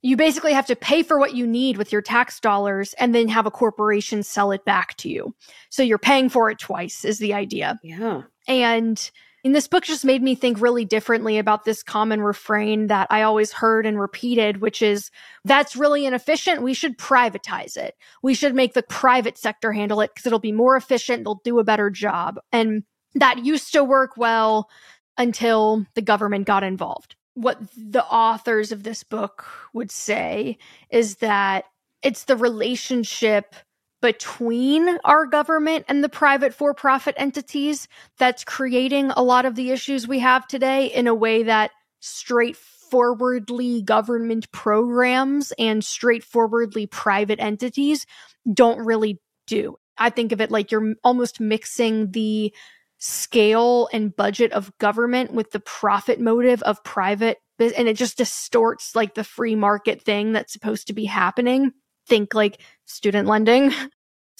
you 0.02 0.16
basically 0.16 0.52
have 0.52 0.66
to 0.66 0.74
pay 0.74 1.04
for 1.04 1.16
what 1.16 1.36
you 1.36 1.46
need 1.46 1.76
with 1.76 1.92
your 1.92 2.02
tax 2.02 2.40
dollars 2.40 2.92
and 2.98 3.14
then 3.14 3.28
have 3.28 3.46
a 3.46 3.52
corporation 3.52 4.24
sell 4.24 4.50
it 4.50 4.64
back 4.64 4.96
to 4.96 5.08
you. 5.08 5.32
So 5.70 5.84
you're 5.84 5.96
paying 5.96 6.28
for 6.28 6.50
it 6.50 6.58
twice 6.58 7.04
is 7.04 7.20
the 7.20 7.34
idea. 7.34 7.78
Yeah. 7.84 8.22
And 8.48 9.10
and 9.44 9.54
this 9.54 9.68
book 9.68 9.84
just 9.84 10.04
made 10.04 10.22
me 10.22 10.34
think 10.34 10.60
really 10.60 10.84
differently 10.84 11.38
about 11.38 11.64
this 11.64 11.82
common 11.82 12.20
refrain 12.20 12.88
that 12.88 13.06
I 13.10 13.22
always 13.22 13.52
heard 13.52 13.86
and 13.86 13.98
repeated, 13.98 14.60
which 14.60 14.82
is 14.82 15.10
that's 15.44 15.76
really 15.76 16.06
inefficient. 16.06 16.62
We 16.62 16.74
should 16.74 16.98
privatize 16.98 17.76
it. 17.76 17.94
We 18.22 18.34
should 18.34 18.54
make 18.54 18.74
the 18.74 18.82
private 18.82 19.38
sector 19.38 19.72
handle 19.72 20.00
it 20.00 20.10
because 20.12 20.26
it'll 20.26 20.38
be 20.38 20.52
more 20.52 20.76
efficient. 20.76 21.24
They'll 21.24 21.40
do 21.44 21.58
a 21.60 21.64
better 21.64 21.88
job. 21.88 22.38
And 22.52 22.82
that 23.14 23.44
used 23.44 23.72
to 23.72 23.84
work 23.84 24.16
well 24.16 24.68
until 25.16 25.86
the 25.94 26.02
government 26.02 26.46
got 26.46 26.62
involved. 26.64 27.16
what 27.38 27.60
the 27.76 28.04
authors 28.04 28.72
of 28.72 28.82
this 28.82 29.04
book 29.04 29.46
would 29.72 29.92
say 29.92 30.58
is 30.90 31.16
that 31.16 31.66
it's 32.02 32.24
the 32.24 32.36
relationship 32.36 33.54
between 34.00 34.98
our 35.04 35.26
government 35.26 35.84
and 35.88 36.04
the 36.04 36.08
private 36.08 36.54
for 36.54 36.72
profit 36.72 37.14
entities 37.18 37.88
that's 38.18 38.44
creating 38.44 39.10
a 39.10 39.22
lot 39.22 39.44
of 39.44 39.54
the 39.56 39.70
issues 39.70 40.06
we 40.06 40.20
have 40.20 40.46
today 40.46 40.86
in 40.86 41.06
a 41.06 41.14
way 41.14 41.42
that 41.42 41.72
straightforwardly 42.00 43.82
government 43.82 44.50
programs 44.52 45.52
and 45.58 45.84
straightforwardly 45.84 46.86
private 46.86 47.40
entities 47.40 48.06
don't 48.52 48.78
really 48.78 49.20
do. 49.46 49.76
I 49.96 50.10
think 50.10 50.30
of 50.30 50.40
it 50.40 50.50
like 50.50 50.70
you're 50.70 50.94
almost 51.02 51.40
mixing 51.40 52.12
the 52.12 52.54
scale 52.98 53.88
and 53.92 54.14
budget 54.14 54.52
of 54.52 54.76
government 54.78 55.32
with 55.32 55.50
the 55.50 55.60
profit 55.60 56.20
motive 56.20 56.62
of 56.62 56.82
private 56.84 57.38
and 57.58 57.88
it 57.88 57.96
just 57.96 58.18
distorts 58.18 58.94
like 58.94 59.14
the 59.14 59.24
free 59.24 59.54
market 59.54 60.02
thing 60.02 60.32
that's 60.32 60.52
supposed 60.52 60.86
to 60.86 60.92
be 60.92 61.04
happening 61.04 61.72
think 62.08 62.34
like 62.34 62.60
student 62.86 63.28
lending. 63.28 63.72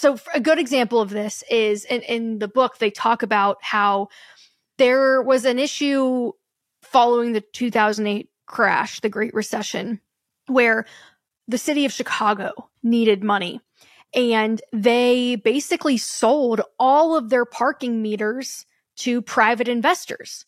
So, 0.00 0.16
a 0.32 0.38
good 0.38 0.60
example 0.60 1.00
of 1.00 1.10
this 1.10 1.42
is 1.50 1.84
in, 1.84 2.02
in 2.02 2.38
the 2.38 2.46
book, 2.46 2.78
they 2.78 2.88
talk 2.88 3.24
about 3.24 3.56
how 3.62 4.10
there 4.76 5.20
was 5.20 5.44
an 5.44 5.58
issue 5.58 6.30
following 6.82 7.32
the 7.32 7.40
2008 7.40 8.28
crash, 8.46 9.00
the 9.00 9.08
Great 9.08 9.34
Recession, 9.34 10.00
where 10.46 10.86
the 11.48 11.58
city 11.58 11.84
of 11.84 11.90
Chicago 11.90 12.52
needed 12.84 13.24
money. 13.24 13.60
And 14.14 14.62
they 14.72 15.34
basically 15.34 15.98
sold 15.98 16.60
all 16.78 17.16
of 17.16 17.28
their 17.28 17.44
parking 17.44 18.00
meters 18.00 18.66
to 18.98 19.20
private 19.20 19.66
investors. 19.66 20.46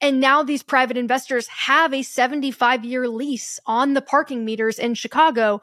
And 0.00 0.20
now 0.20 0.42
these 0.42 0.62
private 0.62 0.96
investors 0.96 1.46
have 1.48 1.92
a 1.94 2.02
75 2.02 2.84
year 2.84 3.08
lease 3.08 3.58
on 3.66 3.94
the 3.94 4.02
parking 4.02 4.44
meters 4.44 4.78
in 4.78 4.94
Chicago. 4.94 5.60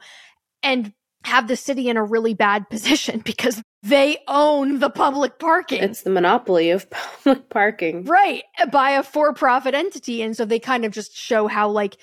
And 0.62 0.92
have 1.24 1.48
the 1.48 1.56
city 1.56 1.88
in 1.88 1.96
a 1.96 2.04
really 2.04 2.34
bad 2.34 2.68
position 2.68 3.20
because 3.24 3.62
they 3.82 4.18
own 4.28 4.78
the 4.78 4.90
public 4.90 5.38
parking. 5.38 5.82
It's 5.82 6.02
the 6.02 6.10
monopoly 6.10 6.70
of 6.70 6.88
public 7.24 7.48
parking. 7.48 8.04
Right. 8.04 8.44
Uh, 8.58 8.66
by 8.66 8.90
a 8.92 9.02
for 9.02 9.32
profit 9.32 9.74
entity. 9.74 10.22
And 10.22 10.36
so 10.36 10.44
they 10.44 10.58
kind 10.58 10.84
of 10.84 10.92
just 10.92 11.16
show 11.16 11.46
how, 11.46 11.68
like, 11.68 11.96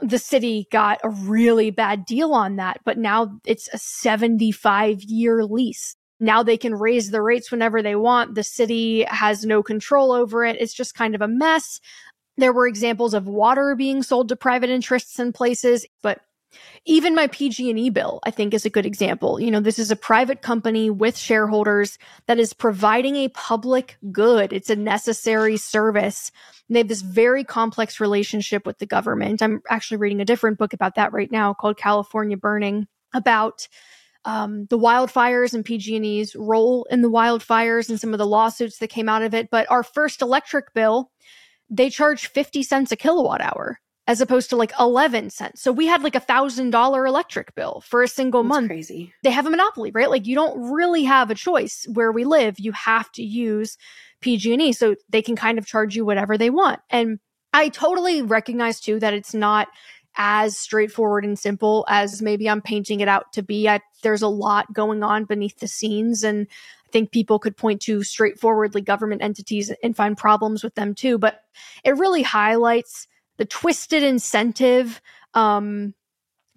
the 0.00 0.18
city 0.18 0.66
got 0.72 0.98
a 1.04 1.10
really 1.10 1.70
bad 1.70 2.06
deal 2.06 2.32
on 2.32 2.56
that. 2.56 2.80
But 2.84 2.96
now 2.96 3.38
it's 3.44 3.68
a 3.72 3.78
75 3.78 5.02
year 5.02 5.44
lease. 5.44 5.94
Now 6.20 6.42
they 6.42 6.56
can 6.56 6.74
raise 6.74 7.10
the 7.10 7.22
rates 7.22 7.50
whenever 7.50 7.82
they 7.82 7.96
want. 7.96 8.34
The 8.34 8.42
city 8.42 9.04
has 9.08 9.44
no 9.44 9.62
control 9.62 10.12
over 10.12 10.44
it. 10.44 10.56
It's 10.60 10.74
just 10.74 10.94
kind 10.94 11.14
of 11.14 11.22
a 11.22 11.28
mess. 11.28 11.80
There 12.36 12.52
were 12.52 12.66
examples 12.66 13.14
of 13.14 13.26
water 13.26 13.74
being 13.74 14.02
sold 14.02 14.28
to 14.28 14.36
private 14.36 14.70
interests 14.70 15.18
in 15.18 15.32
places, 15.32 15.86
but 16.02 16.20
even 16.84 17.14
my 17.14 17.26
PG&E 17.26 17.90
bill, 17.90 18.20
I 18.24 18.30
think 18.30 18.54
is 18.54 18.64
a 18.64 18.70
good 18.70 18.86
example. 18.86 19.40
You 19.40 19.50
know, 19.50 19.60
this 19.60 19.78
is 19.78 19.90
a 19.90 19.96
private 19.96 20.42
company 20.42 20.90
with 20.90 21.16
shareholders 21.16 21.98
that 22.26 22.38
is 22.38 22.52
providing 22.52 23.16
a 23.16 23.28
public 23.28 23.96
good. 24.10 24.52
It's 24.52 24.70
a 24.70 24.76
necessary 24.76 25.56
service. 25.56 26.32
And 26.68 26.76
they 26.76 26.80
have 26.80 26.88
this 26.88 27.02
very 27.02 27.44
complex 27.44 28.00
relationship 28.00 28.66
with 28.66 28.78
the 28.78 28.86
government. 28.86 29.42
I'm 29.42 29.60
actually 29.68 29.98
reading 29.98 30.20
a 30.20 30.24
different 30.24 30.58
book 30.58 30.72
about 30.72 30.94
that 30.94 31.12
right 31.12 31.30
now 31.30 31.54
called 31.54 31.76
California 31.76 32.36
Burning 32.36 32.86
about 33.12 33.68
um, 34.24 34.66
the 34.66 34.78
wildfires 34.78 35.54
and 35.54 35.64
PG&E's 35.64 36.36
role 36.36 36.86
in 36.90 37.02
the 37.02 37.10
wildfires 37.10 37.88
and 37.88 38.00
some 38.00 38.12
of 38.12 38.18
the 38.18 38.26
lawsuits 38.26 38.78
that 38.78 38.88
came 38.88 39.08
out 39.08 39.22
of 39.22 39.34
it. 39.34 39.50
But 39.50 39.70
our 39.70 39.82
first 39.82 40.22
electric 40.22 40.74
bill, 40.74 41.10
they 41.68 41.90
charge 41.90 42.26
50 42.26 42.62
cents 42.62 42.92
a 42.92 42.96
kilowatt 42.96 43.40
hour 43.40 43.80
as 44.10 44.20
opposed 44.20 44.50
to 44.50 44.56
like 44.56 44.72
11 44.80 45.30
cents. 45.30 45.62
So 45.62 45.70
we 45.70 45.86
had 45.86 46.02
like 46.02 46.16
a 46.16 46.20
thousand 46.20 46.70
dollar 46.70 47.06
electric 47.06 47.54
bill 47.54 47.80
for 47.86 48.02
a 48.02 48.08
single 48.08 48.42
That's 48.42 48.48
month. 48.48 48.66
Crazy. 48.66 49.14
They 49.22 49.30
have 49.30 49.46
a 49.46 49.50
monopoly, 49.50 49.92
right? 49.92 50.10
Like 50.10 50.26
you 50.26 50.34
don't 50.34 50.72
really 50.72 51.04
have 51.04 51.30
a 51.30 51.34
choice 51.36 51.86
where 51.92 52.10
we 52.10 52.24
live. 52.24 52.58
You 52.58 52.72
have 52.72 53.12
to 53.12 53.22
use 53.22 53.78
PG&E 54.20 54.72
so 54.72 54.96
they 55.10 55.22
can 55.22 55.36
kind 55.36 55.58
of 55.58 55.66
charge 55.66 55.94
you 55.94 56.04
whatever 56.04 56.36
they 56.36 56.50
want. 56.50 56.80
And 56.90 57.20
I 57.52 57.68
totally 57.68 58.20
recognize 58.20 58.80
too 58.80 58.98
that 58.98 59.14
it's 59.14 59.32
not 59.32 59.68
as 60.16 60.58
straightforward 60.58 61.24
and 61.24 61.38
simple 61.38 61.86
as 61.88 62.20
maybe 62.20 62.50
I'm 62.50 62.62
painting 62.62 62.98
it 62.98 63.06
out 63.06 63.32
to 63.34 63.44
be. 63.44 63.68
I, 63.68 63.78
there's 64.02 64.22
a 64.22 64.28
lot 64.28 64.72
going 64.72 65.04
on 65.04 65.24
beneath 65.24 65.60
the 65.60 65.68
scenes 65.68 66.24
and 66.24 66.48
I 66.50 66.90
think 66.90 67.12
people 67.12 67.38
could 67.38 67.56
point 67.56 67.80
to 67.82 68.02
straightforwardly 68.02 68.80
government 68.80 69.22
entities 69.22 69.72
and 69.84 69.94
find 69.94 70.18
problems 70.18 70.64
with 70.64 70.74
them 70.74 70.96
too, 70.96 71.16
but 71.16 71.42
it 71.84 71.96
really 71.96 72.22
highlights 72.22 73.06
the 73.40 73.46
twisted 73.46 74.02
incentive 74.02 75.00
um, 75.32 75.94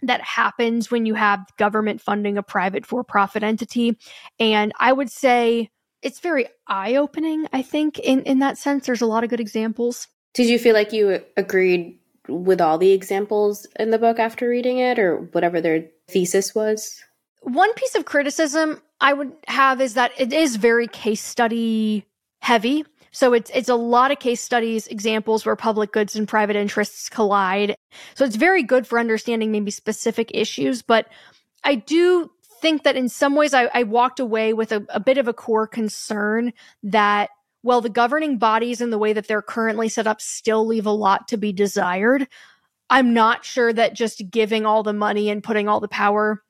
that 0.02 0.20
happens 0.20 0.92
when 0.92 1.06
you 1.06 1.14
have 1.14 1.40
government 1.58 2.02
funding 2.02 2.38
a 2.38 2.44
private 2.44 2.86
for 2.86 3.06
profit 3.06 3.42
entity. 3.42 3.98
And 4.38 4.74
I 4.78 4.92
would 4.92 5.10
say 5.10 5.70
it's 6.02 6.20
very 6.20 6.48
eye 6.68 6.96
opening, 6.96 7.48
I 7.54 7.62
think, 7.62 8.00
in, 8.00 8.24
in 8.24 8.40
that 8.40 8.58
sense. 8.58 8.86
There's 8.86 9.00
a 9.02 9.06
lot 9.06 9.24
of 9.24 9.30
good 9.30 9.40
examples. 9.40 10.10
Did 10.34 10.50
you 10.50 10.60
feel 10.60 10.74
like 10.74 10.92
you 10.92 11.22
agreed 11.38 11.98
with 12.28 12.60
all 12.60 12.78
the 12.78 12.92
examples 12.92 13.66
in 13.80 13.92
the 13.92 13.98
book 13.98 14.20
after 14.20 14.50
reading 14.50 14.80
it 14.80 15.00
or 15.00 15.30
whatever 15.32 15.62
their 15.62 15.86
thesis 16.10 16.54
was? 16.54 17.02
One 17.44 17.74
piece 17.76 17.96
of 17.96 18.04
criticism 18.04 18.82
I 19.00 19.14
would 19.14 19.32
have 19.48 19.80
is 19.80 19.94
that 19.94 20.12
it 20.18 20.34
is 20.34 20.58
very 20.58 20.88
case 20.88 21.24
study 21.24 22.06
heavy. 22.42 22.84
So 23.14 23.34
it's 23.34 23.52
it's 23.54 23.70
a 23.70 23.76
lot 23.76 24.12
of 24.12 24.20
case 24.20 24.42
studies, 24.42 24.88
examples 24.88 25.46
where 25.46 25.56
public 25.56 25.94
goods 25.94 26.16
and 26.16 26.28
private 26.28 26.56
interests 26.56 27.08
collide. 27.10 27.76
So 28.16 28.26
it's 28.26 28.36
very 28.36 28.64
good 28.64 28.86
for 28.86 29.00
understanding 29.00 29.52
maybe 29.52 29.72
specific 29.72 30.32
issues, 30.34 30.82
but 30.82 31.08
I 31.64 31.76
do 31.76 32.30
think 32.60 32.84
that 32.84 32.96
in 32.96 33.08
some 33.08 33.36
ways 33.36 33.54
I, 33.54 33.70
I 33.74 33.84
walked 33.84 34.20
away 34.20 34.54
with 34.54 34.72
a, 34.72 34.86
a 34.90 35.00
bit 35.00 35.18
of 35.18 35.28
a 35.28 35.34
core 35.34 35.68
concern 35.68 36.52
that 36.82 37.30
well, 37.66 37.80
the 37.80 37.90
governing 37.90 38.38
bodies 38.38 38.82
and 38.82 38.92
the 38.92 38.98
way 38.98 39.14
that 39.14 39.28
they're 39.28 39.42
currently 39.42 39.88
set 39.88 40.06
up 40.06 40.20
still 40.20 40.68
leave 40.68 40.86
a 40.86 40.92
lot 40.92 41.30
to 41.30 41.38
be 41.38 41.54
desired. 41.54 42.28
I'm 42.90 43.14
not 43.14 43.46
sure 43.46 43.72
that 43.72 43.96
just 43.96 44.30
giving 44.30 44.66
all 44.66 44.84
the 44.84 44.92
money 44.92 45.30
and 45.30 45.42
putting 45.42 45.70
all 45.70 45.80
the 45.80 45.88
power 45.88 46.44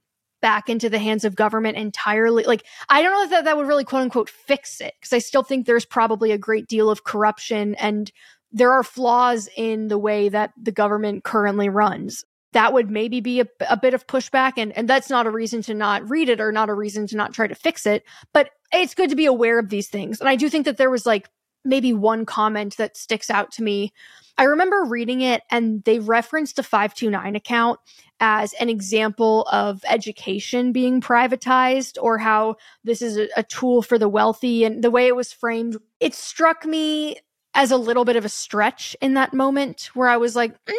back 0.44 0.70
into 0.70 0.90
the 0.90 1.00
hands 1.00 1.24
of 1.24 1.38
government 1.38 1.78
entirely. 1.78 2.44
Like, 2.44 2.66
I 2.90 3.02
don't 3.02 3.14
know 3.14 3.24
if 3.24 3.30
that, 3.30 3.46
that 3.46 3.56
would 3.56 3.66
really 3.66 3.86
quote 3.86 4.02
unquote 4.02 4.30
fix 4.30 4.82
it 4.82 4.94
because 5.00 5.14
I 5.14 5.20
still 5.20 5.42
think 5.42 5.66
there's 5.66 5.86
probably 5.86 6.32
a 6.32 6.38
great 6.38 6.68
deal 6.68 6.90
of 6.90 7.06
corruption 7.06 7.76
and 7.76 8.12
there 8.52 8.74
are 8.74 8.84
flaws 8.84 9.48
in 9.56 9.88
the 9.88 9.98
way 9.98 10.28
that 10.30 10.52
the 10.62 10.74
government 10.74 11.24
currently 11.24 11.70
runs. 11.70 12.26
That 12.52 12.74
would 12.74 12.92
maybe 12.92 13.22
be 13.22 13.40
a, 13.40 13.48
a 13.68 13.78
bit 13.78 13.96
of 13.96 14.06
pushback, 14.06 14.54
and, 14.58 14.78
and 14.78 14.88
that's 14.88 15.10
not 15.10 15.26
a 15.26 15.32
reason 15.32 15.64
to 15.64 15.74
not 15.74 16.08
read 16.08 16.30
it 16.30 16.40
or 16.40 16.52
not 16.52 16.70
a 16.70 16.74
reason 16.74 17.08
to 17.08 17.18
not 17.18 17.34
try 17.34 17.48
to 17.48 17.56
fix 17.56 17.88
it. 17.88 18.04
But 18.32 18.52
it's 18.72 18.94
good 18.94 19.10
to 19.10 19.16
be 19.16 19.26
aware 19.26 19.58
of 19.58 19.70
these 19.70 19.88
things. 19.88 20.20
And 20.20 20.30
I 20.30 20.36
do 20.36 20.50
think 20.50 20.66
that 20.66 20.78
there 20.78 20.92
was 20.92 21.08
like 21.08 21.30
maybe 21.66 21.94
one 21.94 22.26
comment 22.26 22.78
that 22.78 22.98
sticks 22.98 23.32
out 23.32 23.52
to 23.54 23.64
me. 23.64 23.92
I 24.38 24.44
remember 24.44 24.84
reading 24.84 25.22
it 25.22 25.42
and 25.50 25.84
they 25.84 26.00
referenced 26.00 26.60
a 26.60 26.64
529 26.64 27.36
account 27.36 27.80
as 28.26 28.54
an 28.54 28.70
example 28.70 29.46
of 29.52 29.84
education 29.86 30.72
being 30.72 31.02
privatized 31.02 31.98
or 32.02 32.18
how 32.18 32.56
this 32.86 33.02
is 33.02 33.18
a, 33.36 33.44
tool 33.44 33.82
for 33.82 34.00
the 34.00 34.08
wealthy 34.08 34.64
and 34.64 34.82
the 34.82 34.90
way 34.90 35.08
it 35.08 35.16
was 35.16 35.34
framed. 35.34 35.76
It 36.00 36.14
struck 36.14 36.66
me 36.66 37.18
as 37.54 37.70
a 37.70 37.76
little 37.76 38.06
bit 38.06 38.16
of 38.16 38.24
a 38.24 38.30
stretch 38.30 38.96
in 39.02 39.16
that 39.16 39.34
moment 39.34 39.90
where 39.94 40.08
I 40.08 40.16
was 40.16 40.38
like, 40.38 40.54
mm, 40.54 40.74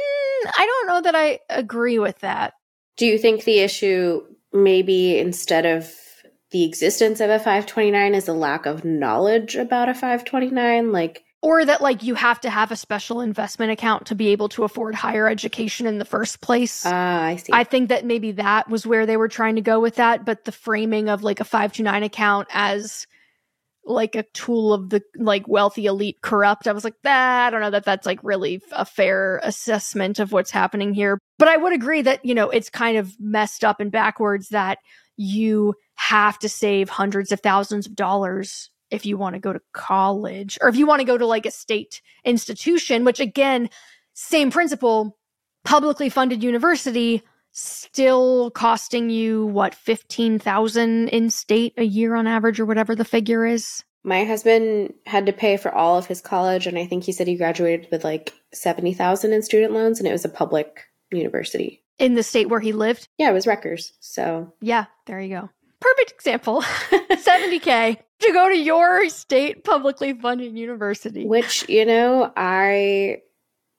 I 0.58 0.66
don't 0.66 0.86
know 0.86 1.02
that 1.02 1.14
I 1.14 1.40
agree 1.50 1.98
with 1.98 2.20
that. 2.20 2.54
Do 2.96 3.04
you 3.04 3.18
think 3.18 3.44
the 3.44 3.60
issue 3.60 4.22
maybe 4.54 5.18
instead 5.18 5.66
of 5.66 5.94
the 6.50 6.64
existence 6.64 7.20
of 7.20 7.28
a 7.28 7.38
529 7.38 8.14
is 8.14 8.26
a 8.26 8.32
lack 8.32 8.64
of 8.64 8.86
knowledge 8.86 9.54
about 9.54 9.90
a 9.90 9.94
529? 9.94 10.92
Like, 10.92 11.24
or 11.44 11.62
that 11.62 11.82
like 11.82 12.02
you 12.02 12.14
have 12.14 12.40
to 12.40 12.48
have 12.48 12.72
a 12.72 12.76
special 12.76 13.20
investment 13.20 13.70
account 13.70 14.06
to 14.06 14.14
be 14.14 14.28
able 14.28 14.48
to 14.48 14.64
afford 14.64 14.94
higher 14.94 15.28
education 15.28 15.86
in 15.86 15.98
the 15.98 16.04
first 16.06 16.40
place. 16.40 16.84
Ah, 16.86 16.88
uh, 16.88 17.22
I 17.24 17.36
see. 17.36 17.52
I 17.52 17.64
think 17.64 17.90
that 17.90 18.06
maybe 18.06 18.32
that 18.32 18.70
was 18.70 18.86
where 18.86 19.04
they 19.04 19.18
were 19.18 19.28
trying 19.28 19.56
to 19.56 19.60
go 19.60 19.78
with 19.78 19.96
that, 19.96 20.24
but 20.24 20.46
the 20.46 20.52
framing 20.52 21.10
of 21.10 21.22
like 21.22 21.40
a 21.40 21.44
529 21.44 22.02
account 22.02 22.48
as 22.50 23.06
like 23.84 24.14
a 24.14 24.22
tool 24.32 24.72
of 24.72 24.88
the 24.88 25.02
like 25.16 25.46
wealthy 25.46 25.84
elite 25.84 26.22
corrupt. 26.22 26.66
I 26.66 26.72
was 26.72 26.82
like, 26.82 26.94
ah, 27.04 27.46
I 27.46 27.50
don't 27.50 27.60
know 27.60 27.72
that 27.72 27.84
that's 27.84 28.06
like 28.06 28.20
really 28.24 28.62
a 28.72 28.86
fair 28.86 29.38
assessment 29.42 30.18
of 30.18 30.32
what's 30.32 30.50
happening 30.50 30.94
here. 30.94 31.18
But 31.38 31.48
I 31.48 31.58
would 31.58 31.74
agree 31.74 32.00
that, 32.00 32.24
you 32.24 32.34
know, 32.34 32.48
it's 32.48 32.70
kind 32.70 32.96
of 32.96 33.12
messed 33.20 33.64
up 33.64 33.80
and 33.80 33.92
backwards 33.92 34.48
that 34.48 34.78
you 35.18 35.74
have 35.96 36.38
to 36.38 36.48
save 36.48 36.88
hundreds 36.88 37.32
of 37.32 37.40
thousands 37.40 37.86
of 37.86 37.94
dollars 37.94 38.70
if 38.94 39.04
you 39.04 39.16
want 39.16 39.34
to 39.34 39.40
go 39.40 39.52
to 39.52 39.60
college 39.72 40.58
or 40.62 40.68
if 40.68 40.76
you 40.76 40.86
want 40.86 41.00
to 41.00 41.06
go 41.06 41.18
to 41.18 41.26
like 41.26 41.46
a 41.46 41.50
state 41.50 42.00
institution, 42.24 43.04
which 43.04 43.20
again, 43.20 43.68
same 44.14 44.50
principle, 44.50 45.18
publicly 45.64 46.08
funded 46.08 46.42
university 46.42 47.22
still 47.54 48.50
costing 48.50 49.10
you 49.10 49.46
what 49.46 49.74
15,000 49.74 51.08
in 51.08 51.30
state 51.30 51.72
a 51.76 51.84
year 51.84 52.14
on 52.14 52.26
average 52.26 52.58
or 52.58 52.66
whatever 52.66 52.94
the 52.94 53.04
figure 53.04 53.46
is. 53.46 53.84
My 54.02 54.24
husband 54.24 54.92
had 55.06 55.26
to 55.26 55.32
pay 55.32 55.56
for 55.56 55.72
all 55.72 55.96
of 55.96 56.06
his 56.06 56.20
college, 56.20 56.66
and 56.66 56.76
I 56.76 56.84
think 56.84 57.04
he 57.04 57.12
said 57.12 57.26
he 57.26 57.36
graduated 57.36 57.88
with 57.90 58.04
like 58.04 58.34
70,000 58.52 59.32
in 59.32 59.42
student 59.42 59.72
loans, 59.72 59.98
and 59.98 60.06
it 60.06 60.12
was 60.12 60.26
a 60.26 60.28
public 60.28 60.80
university. 61.10 61.82
In 61.98 62.14
the 62.14 62.22
state 62.22 62.50
where 62.50 62.60
he 62.60 62.72
lived? 62.72 63.08
Yeah, 63.18 63.30
it 63.30 63.34
was 63.34 63.46
Rutgers. 63.46 63.92
So, 64.00 64.52
yeah, 64.60 64.86
there 65.06 65.20
you 65.20 65.34
go. 65.34 65.50
Perfect 65.96 66.12
example 66.12 66.62
70K 67.10 67.98
to 68.20 68.32
go 68.32 68.48
to 68.48 68.56
your 68.56 69.08
state 69.08 69.64
publicly 69.64 70.12
funded 70.14 70.56
university. 70.56 71.26
Which, 71.26 71.68
you 71.68 71.84
know, 71.84 72.32
I. 72.36 73.22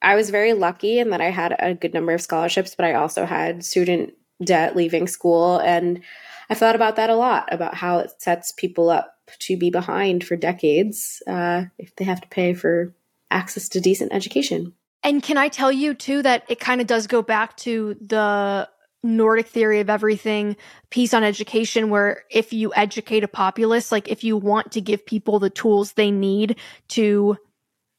I 0.02 0.14
was 0.14 0.28
very 0.28 0.52
lucky 0.52 0.98
in 0.98 1.10
that 1.10 1.22
I 1.22 1.30
had 1.30 1.56
a 1.58 1.74
good 1.74 1.94
number 1.94 2.12
of 2.12 2.20
scholarships, 2.20 2.74
but 2.74 2.84
I 2.84 2.94
also 2.94 3.24
had 3.24 3.64
student 3.64 4.12
debt 4.44 4.76
leaving 4.76 5.08
school. 5.08 5.58
And 5.58 6.02
I 6.50 6.54
thought 6.54 6.76
about 6.76 6.96
that 6.96 7.10
a 7.10 7.16
lot 7.16 7.52
about 7.52 7.74
how 7.74 7.98
it 7.98 8.12
sets 8.18 8.52
people 8.52 8.90
up 8.90 9.16
to 9.40 9.56
be 9.56 9.70
behind 9.70 10.22
for 10.22 10.36
decades 10.36 11.22
uh, 11.26 11.64
if 11.78 11.96
they 11.96 12.04
have 12.04 12.20
to 12.20 12.28
pay 12.28 12.52
for 12.52 12.94
access 13.30 13.68
to 13.70 13.80
decent 13.80 14.12
education. 14.12 14.74
And 15.02 15.22
can 15.22 15.36
I 15.36 15.48
tell 15.48 15.72
you 15.72 15.94
too 15.94 16.22
that 16.22 16.44
it 16.48 16.60
kind 16.60 16.80
of 16.80 16.86
does 16.86 17.06
go 17.06 17.22
back 17.22 17.56
to 17.58 17.96
the 18.00 18.68
Nordic 19.02 19.46
theory 19.46 19.80
of 19.80 19.90
everything 19.90 20.56
piece 20.90 21.14
on 21.14 21.22
education, 21.22 21.90
where 21.90 22.24
if 22.30 22.52
you 22.52 22.72
educate 22.74 23.24
a 23.24 23.28
populace, 23.28 23.92
like 23.92 24.08
if 24.08 24.24
you 24.24 24.36
want 24.36 24.72
to 24.72 24.80
give 24.80 25.06
people 25.06 25.38
the 25.38 25.50
tools 25.50 25.92
they 25.92 26.10
need 26.10 26.56
to 26.88 27.36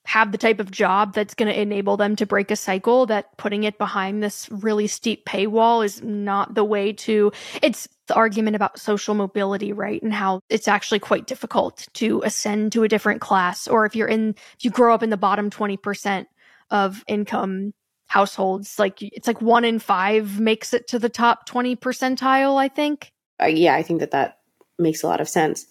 have 0.07 0.31
the 0.31 0.37
type 0.37 0.61
of 0.61 0.71
job 0.71 1.13
that's 1.13 1.33
going 1.33 1.51
to 1.51 1.61
enable 1.61 1.97
them 1.97 2.15
to 2.15 2.25
break 2.25 2.49
a 2.49 2.55
cycle 2.55 3.05
that 3.05 3.35
putting 3.37 3.65
it 3.65 3.77
behind 3.77 4.23
this 4.23 4.49
really 4.49 4.87
steep 4.87 5.25
paywall 5.25 5.83
is 5.83 6.01
not 6.01 6.55
the 6.55 6.63
way 6.63 6.93
to 6.93 7.29
it's 7.61 7.89
the 8.07 8.13
argument 8.13 8.55
about 8.55 8.79
social 8.79 9.15
mobility 9.15 9.73
right 9.73 10.01
and 10.01 10.13
how 10.13 10.39
it's 10.47 10.69
actually 10.69 10.99
quite 10.99 11.27
difficult 11.27 11.85
to 11.93 12.21
ascend 12.23 12.71
to 12.71 12.83
a 12.83 12.87
different 12.87 13.19
class 13.19 13.67
or 13.67 13.85
if 13.85 13.97
you're 13.97 14.07
in 14.07 14.29
if 14.29 14.63
you 14.63 14.71
grow 14.71 14.93
up 14.93 15.03
in 15.03 15.09
the 15.09 15.17
bottom 15.17 15.49
20% 15.49 16.25
of 16.71 17.03
income 17.09 17.73
households 18.07 18.79
like 18.79 19.01
it's 19.01 19.27
like 19.27 19.41
1 19.41 19.65
in 19.65 19.79
5 19.79 20.39
makes 20.39 20.73
it 20.73 20.87
to 20.87 20.99
the 20.99 21.09
top 21.09 21.45
20 21.45 21.75
percentile 21.75 22.57
i 22.57 22.67
think 22.67 23.11
uh, 23.41 23.45
yeah 23.45 23.75
i 23.75 23.83
think 23.83 23.99
that 23.99 24.11
that 24.11 24.39
makes 24.79 25.03
a 25.03 25.07
lot 25.07 25.21
of 25.21 25.27
sense 25.27 25.67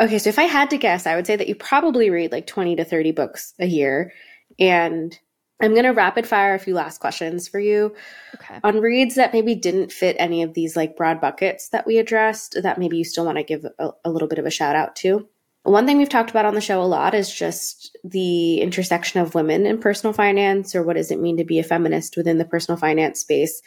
Okay, 0.00 0.18
so 0.18 0.30
if 0.30 0.38
I 0.38 0.44
had 0.44 0.70
to 0.70 0.78
guess, 0.78 1.06
I 1.06 1.14
would 1.14 1.26
say 1.26 1.36
that 1.36 1.46
you 1.46 1.54
probably 1.54 2.08
read 2.08 2.32
like 2.32 2.46
20 2.46 2.76
to 2.76 2.84
30 2.84 3.12
books 3.12 3.52
a 3.58 3.66
year. 3.66 4.12
And 4.58 5.16
I'm 5.60 5.72
going 5.72 5.84
to 5.84 5.90
rapid 5.90 6.26
fire 6.26 6.54
a 6.54 6.58
few 6.58 6.74
last 6.74 7.00
questions 7.00 7.46
for 7.46 7.60
you 7.60 7.94
okay. 8.34 8.60
on 8.64 8.80
reads 8.80 9.16
that 9.16 9.34
maybe 9.34 9.54
didn't 9.54 9.92
fit 9.92 10.16
any 10.18 10.42
of 10.42 10.54
these 10.54 10.74
like 10.74 10.96
broad 10.96 11.20
buckets 11.20 11.68
that 11.68 11.86
we 11.86 11.98
addressed 11.98 12.56
that 12.62 12.78
maybe 12.78 12.96
you 12.96 13.04
still 13.04 13.26
want 13.26 13.36
to 13.36 13.44
give 13.44 13.66
a, 13.78 13.90
a 14.02 14.10
little 14.10 14.26
bit 14.26 14.38
of 14.38 14.46
a 14.46 14.50
shout 14.50 14.74
out 14.74 14.96
to. 14.96 15.28
One 15.62 15.86
thing 15.86 15.98
we've 15.98 16.08
talked 16.08 16.30
about 16.30 16.46
on 16.46 16.54
the 16.54 16.60
show 16.60 16.82
a 16.82 16.84
lot 16.84 17.14
is 17.14 17.32
just 17.32 17.96
the 18.02 18.60
intersection 18.60 19.20
of 19.20 19.34
women 19.34 19.66
in 19.66 19.78
personal 19.78 20.12
finance 20.12 20.74
or 20.74 20.82
what 20.82 20.96
does 20.96 21.10
it 21.10 21.20
mean 21.20 21.36
to 21.36 21.44
be 21.44 21.58
a 21.58 21.64
feminist 21.64 22.16
within 22.16 22.38
the 22.38 22.44
personal 22.44 22.78
finance 22.78 23.20
space 23.20 23.60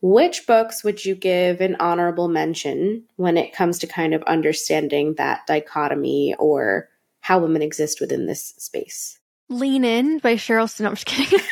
which 0.00 0.46
books 0.46 0.84
would 0.84 1.04
you 1.04 1.14
give 1.14 1.60
an 1.60 1.76
honorable 1.80 2.28
mention 2.28 3.04
when 3.16 3.36
it 3.36 3.52
comes 3.52 3.78
to 3.80 3.86
kind 3.86 4.14
of 4.14 4.22
understanding 4.24 5.14
that 5.14 5.46
dichotomy 5.46 6.34
or 6.38 6.88
how 7.20 7.40
women 7.40 7.62
exist 7.62 8.00
within 8.00 8.26
this 8.26 8.54
space? 8.58 9.18
Lean 9.48 9.84
In 9.84 10.18
by 10.18 10.36
Sheryl 10.36 10.68
Stone. 10.70 10.86
I'm 10.88 10.94
just 10.94 11.06
kidding. 11.06 11.40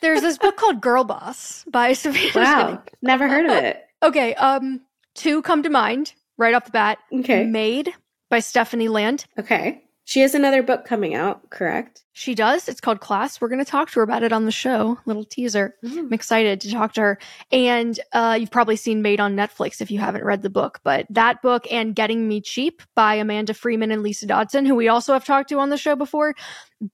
There's 0.00 0.22
this 0.22 0.38
book 0.38 0.56
called 0.56 0.80
Girl 0.80 1.04
Boss 1.04 1.64
by 1.68 1.92
Sophia. 1.92 2.30
Wow. 2.34 2.82
Never 3.02 3.28
heard 3.28 3.46
of 3.46 3.52
it. 3.52 3.84
okay. 4.02 4.34
Um, 4.34 4.80
two 5.14 5.42
come 5.42 5.62
to 5.62 5.70
mind 5.70 6.14
right 6.42 6.54
off 6.54 6.66
the 6.66 6.72
bat. 6.72 6.98
Okay. 7.12 7.44
Maid 7.44 7.94
by 8.28 8.40
Stephanie 8.40 8.88
Land. 8.88 9.24
Okay. 9.38 9.82
She 10.04 10.20
has 10.20 10.34
another 10.34 10.64
book 10.64 10.84
coming 10.84 11.14
out, 11.14 11.48
correct? 11.50 12.02
She 12.12 12.34
does. 12.34 12.68
It's 12.68 12.80
called 12.80 13.00
Class. 13.00 13.40
We're 13.40 13.48
going 13.48 13.64
to 13.64 13.70
talk 13.70 13.88
to 13.90 14.00
her 14.00 14.02
about 14.02 14.24
it 14.24 14.32
on 14.32 14.44
the 14.44 14.50
show. 14.50 14.98
Little 15.06 15.24
teaser. 15.24 15.76
Mm. 15.84 15.98
I'm 15.98 16.12
excited 16.12 16.60
to 16.62 16.72
talk 16.72 16.92
to 16.94 17.00
her. 17.00 17.18
And 17.52 17.98
uh, 18.12 18.36
you've 18.38 18.50
probably 18.50 18.74
seen 18.74 19.00
Maid 19.00 19.20
on 19.20 19.36
Netflix 19.36 19.80
if 19.80 19.92
you 19.92 20.00
haven't 20.00 20.24
read 20.24 20.42
the 20.42 20.50
book. 20.50 20.80
But 20.82 21.06
that 21.08 21.40
book 21.40 21.66
and 21.70 21.94
Getting 21.94 22.26
Me 22.26 22.40
Cheap 22.40 22.82
by 22.96 23.14
Amanda 23.14 23.54
Freeman 23.54 23.92
and 23.92 24.02
Lisa 24.02 24.26
Dodson, 24.26 24.66
who 24.66 24.74
we 24.74 24.88
also 24.88 25.12
have 25.12 25.24
talked 25.24 25.48
to 25.50 25.60
on 25.60 25.70
the 25.70 25.78
show 25.78 25.94
before, 25.94 26.34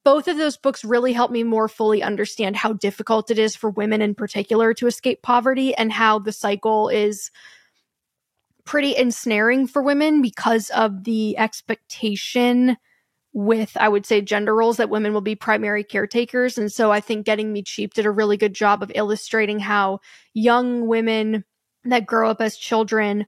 both 0.05 0.29
of 0.29 0.37
those 0.37 0.59
books 0.59 0.85
really 0.85 1.15
help 1.15 1.31
me 1.31 1.43
more 1.43 1.67
fully 1.67 2.03
understand 2.03 2.57
how 2.57 2.75
difficult 2.75 3.31
it 3.31 3.39
is 3.39 3.57
for 3.57 3.71
women 3.71 4.03
in 4.03 4.15
particular 4.15 4.75
to 4.75 4.87
escape 4.87 5.23
poverty 5.23 5.75
and 5.75 5.93
how 5.93 6.19
the 6.19 6.33
cycle 6.33 6.91
is 6.91 7.31
pretty 8.69 8.95
ensnaring 8.95 9.67
for 9.67 9.81
women 9.81 10.21
because 10.21 10.69
of 10.71 11.05
the 11.05 11.35
expectation 11.39 12.77
with 13.33 13.75
I 13.81 13.89
would 13.89 14.05
say 14.05 14.21
gender 14.21 14.55
roles 14.55 14.77
that 14.77 14.91
women 14.91 15.15
will 15.15 15.23
be 15.23 15.35
primary 15.35 15.83
caretakers. 15.83 16.59
And 16.59 16.71
so 16.71 16.93
I 16.93 17.01
think 17.01 17.25
getting 17.25 17.51
me 17.51 17.63
cheap 17.63 17.95
did 17.95 18.05
a 18.05 18.11
really 18.11 18.37
good 18.37 18.55
job 18.55 18.83
of 18.83 18.93
illustrating 18.95 19.59
how 19.59 20.01
young 20.35 20.87
women 20.87 21.47
that 21.85 22.05
grow 22.05 22.29
up 22.29 22.43
as 22.43 22.59
children 22.59 23.25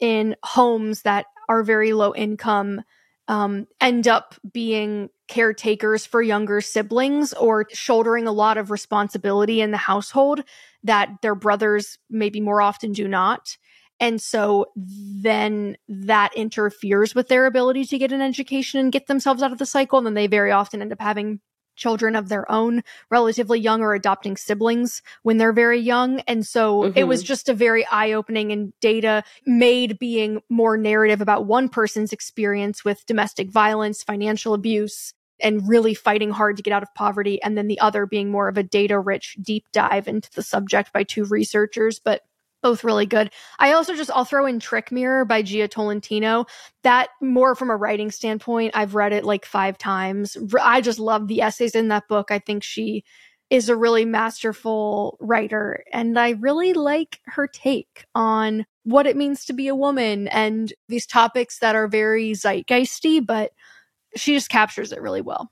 in 0.00 0.34
homes 0.42 1.02
that 1.02 1.26
are 1.48 1.62
very 1.62 1.92
low 1.92 2.12
income 2.12 2.82
um, 3.28 3.68
end 3.80 4.08
up 4.08 4.34
being 4.52 5.08
caretakers 5.28 6.04
for 6.04 6.20
younger 6.20 6.60
siblings 6.60 7.32
or 7.34 7.64
shouldering 7.72 8.26
a 8.26 8.32
lot 8.32 8.58
of 8.58 8.72
responsibility 8.72 9.60
in 9.60 9.70
the 9.70 9.76
household 9.76 10.42
that 10.82 11.10
their 11.22 11.36
brothers 11.36 11.96
maybe 12.10 12.40
more 12.40 12.60
often 12.60 12.90
do 12.90 13.06
not 13.06 13.56
and 14.00 14.20
so 14.20 14.66
then 14.74 15.76
that 15.88 16.34
interferes 16.34 17.14
with 17.14 17.28
their 17.28 17.44
ability 17.44 17.84
to 17.84 17.98
get 17.98 18.12
an 18.12 18.22
education 18.22 18.80
and 18.80 18.90
get 18.90 19.06
themselves 19.06 19.42
out 19.42 19.52
of 19.52 19.58
the 19.58 19.66
cycle. 19.66 19.98
And 19.98 20.06
then 20.06 20.14
they 20.14 20.26
very 20.26 20.50
often 20.50 20.80
end 20.80 20.92
up 20.92 21.00
having 21.00 21.40
children 21.76 22.16
of 22.16 22.28
their 22.28 22.50
own, 22.50 22.82
relatively 23.10 23.60
young, 23.60 23.82
or 23.82 23.94
adopting 23.94 24.36
siblings 24.36 25.02
when 25.22 25.36
they're 25.36 25.52
very 25.52 25.78
young. 25.78 26.20
And 26.20 26.46
so 26.46 26.82
mm-hmm. 26.82 26.98
it 26.98 27.04
was 27.04 27.20
mm-hmm. 27.20 27.26
just 27.26 27.48
a 27.48 27.54
very 27.54 27.86
eye 27.86 28.12
opening 28.12 28.52
and 28.52 28.72
data 28.80 29.22
made 29.46 29.98
being 29.98 30.40
more 30.48 30.76
narrative 30.76 31.20
about 31.20 31.46
one 31.46 31.68
person's 31.68 32.12
experience 32.12 32.84
with 32.84 33.06
domestic 33.06 33.50
violence, 33.50 34.02
financial 34.02 34.54
abuse, 34.54 35.12
and 35.42 35.66
really 35.68 35.94
fighting 35.94 36.30
hard 36.30 36.56
to 36.56 36.62
get 36.62 36.72
out 36.72 36.82
of 36.82 36.94
poverty. 36.94 37.42
And 37.42 37.56
then 37.56 37.66
the 37.66 37.80
other 37.80 38.06
being 38.06 38.30
more 38.30 38.48
of 38.48 38.58
a 38.58 38.62
data 38.62 38.98
rich 38.98 39.36
deep 39.40 39.66
dive 39.72 40.08
into 40.08 40.30
the 40.34 40.42
subject 40.42 40.92
by 40.92 41.02
two 41.02 41.24
researchers. 41.24 41.98
But 41.98 42.22
both 42.62 42.84
really 42.84 43.06
good. 43.06 43.30
I 43.58 43.72
also 43.72 43.94
just 43.94 44.10
I'll 44.14 44.24
throw 44.24 44.46
in 44.46 44.60
Trick 44.60 44.92
Mirror 44.92 45.24
by 45.24 45.42
Jia 45.42 45.70
Tolentino. 45.70 46.46
That 46.82 47.08
more 47.20 47.54
from 47.54 47.70
a 47.70 47.76
writing 47.76 48.10
standpoint, 48.10 48.72
I've 48.74 48.94
read 48.94 49.12
it 49.12 49.24
like 49.24 49.44
5 49.44 49.78
times. 49.78 50.36
I 50.60 50.80
just 50.80 50.98
love 50.98 51.28
the 51.28 51.42
essays 51.42 51.74
in 51.74 51.88
that 51.88 52.08
book. 52.08 52.30
I 52.30 52.38
think 52.38 52.62
she 52.62 53.04
is 53.50 53.68
a 53.68 53.76
really 53.76 54.04
masterful 54.04 55.18
writer 55.20 55.82
and 55.92 56.16
I 56.16 56.30
really 56.30 56.72
like 56.72 57.18
her 57.26 57.48
take 57.48 58.06
on 58.14 58.64
what 58.84 59.08
it 59.08 59.16
means 59.16 59.44
to 59.44 59.52
be 59.52 59.66
a 59.66 59.74
woman 59.74 60.28
and 60.28 60.72
these 60.88 61.04
topics 61.04 61.58
that 61.58 61.74
are 61.74 61.88
very 61.88 62.30
zeitgeisty, 62.30 63.24
but 63.26 63.50
she 64.14 64.34
just 64.34 64.50
captures 64.50 64.92
it 64.92 65.02
really 65.02 65.20
well. 65.20 65.50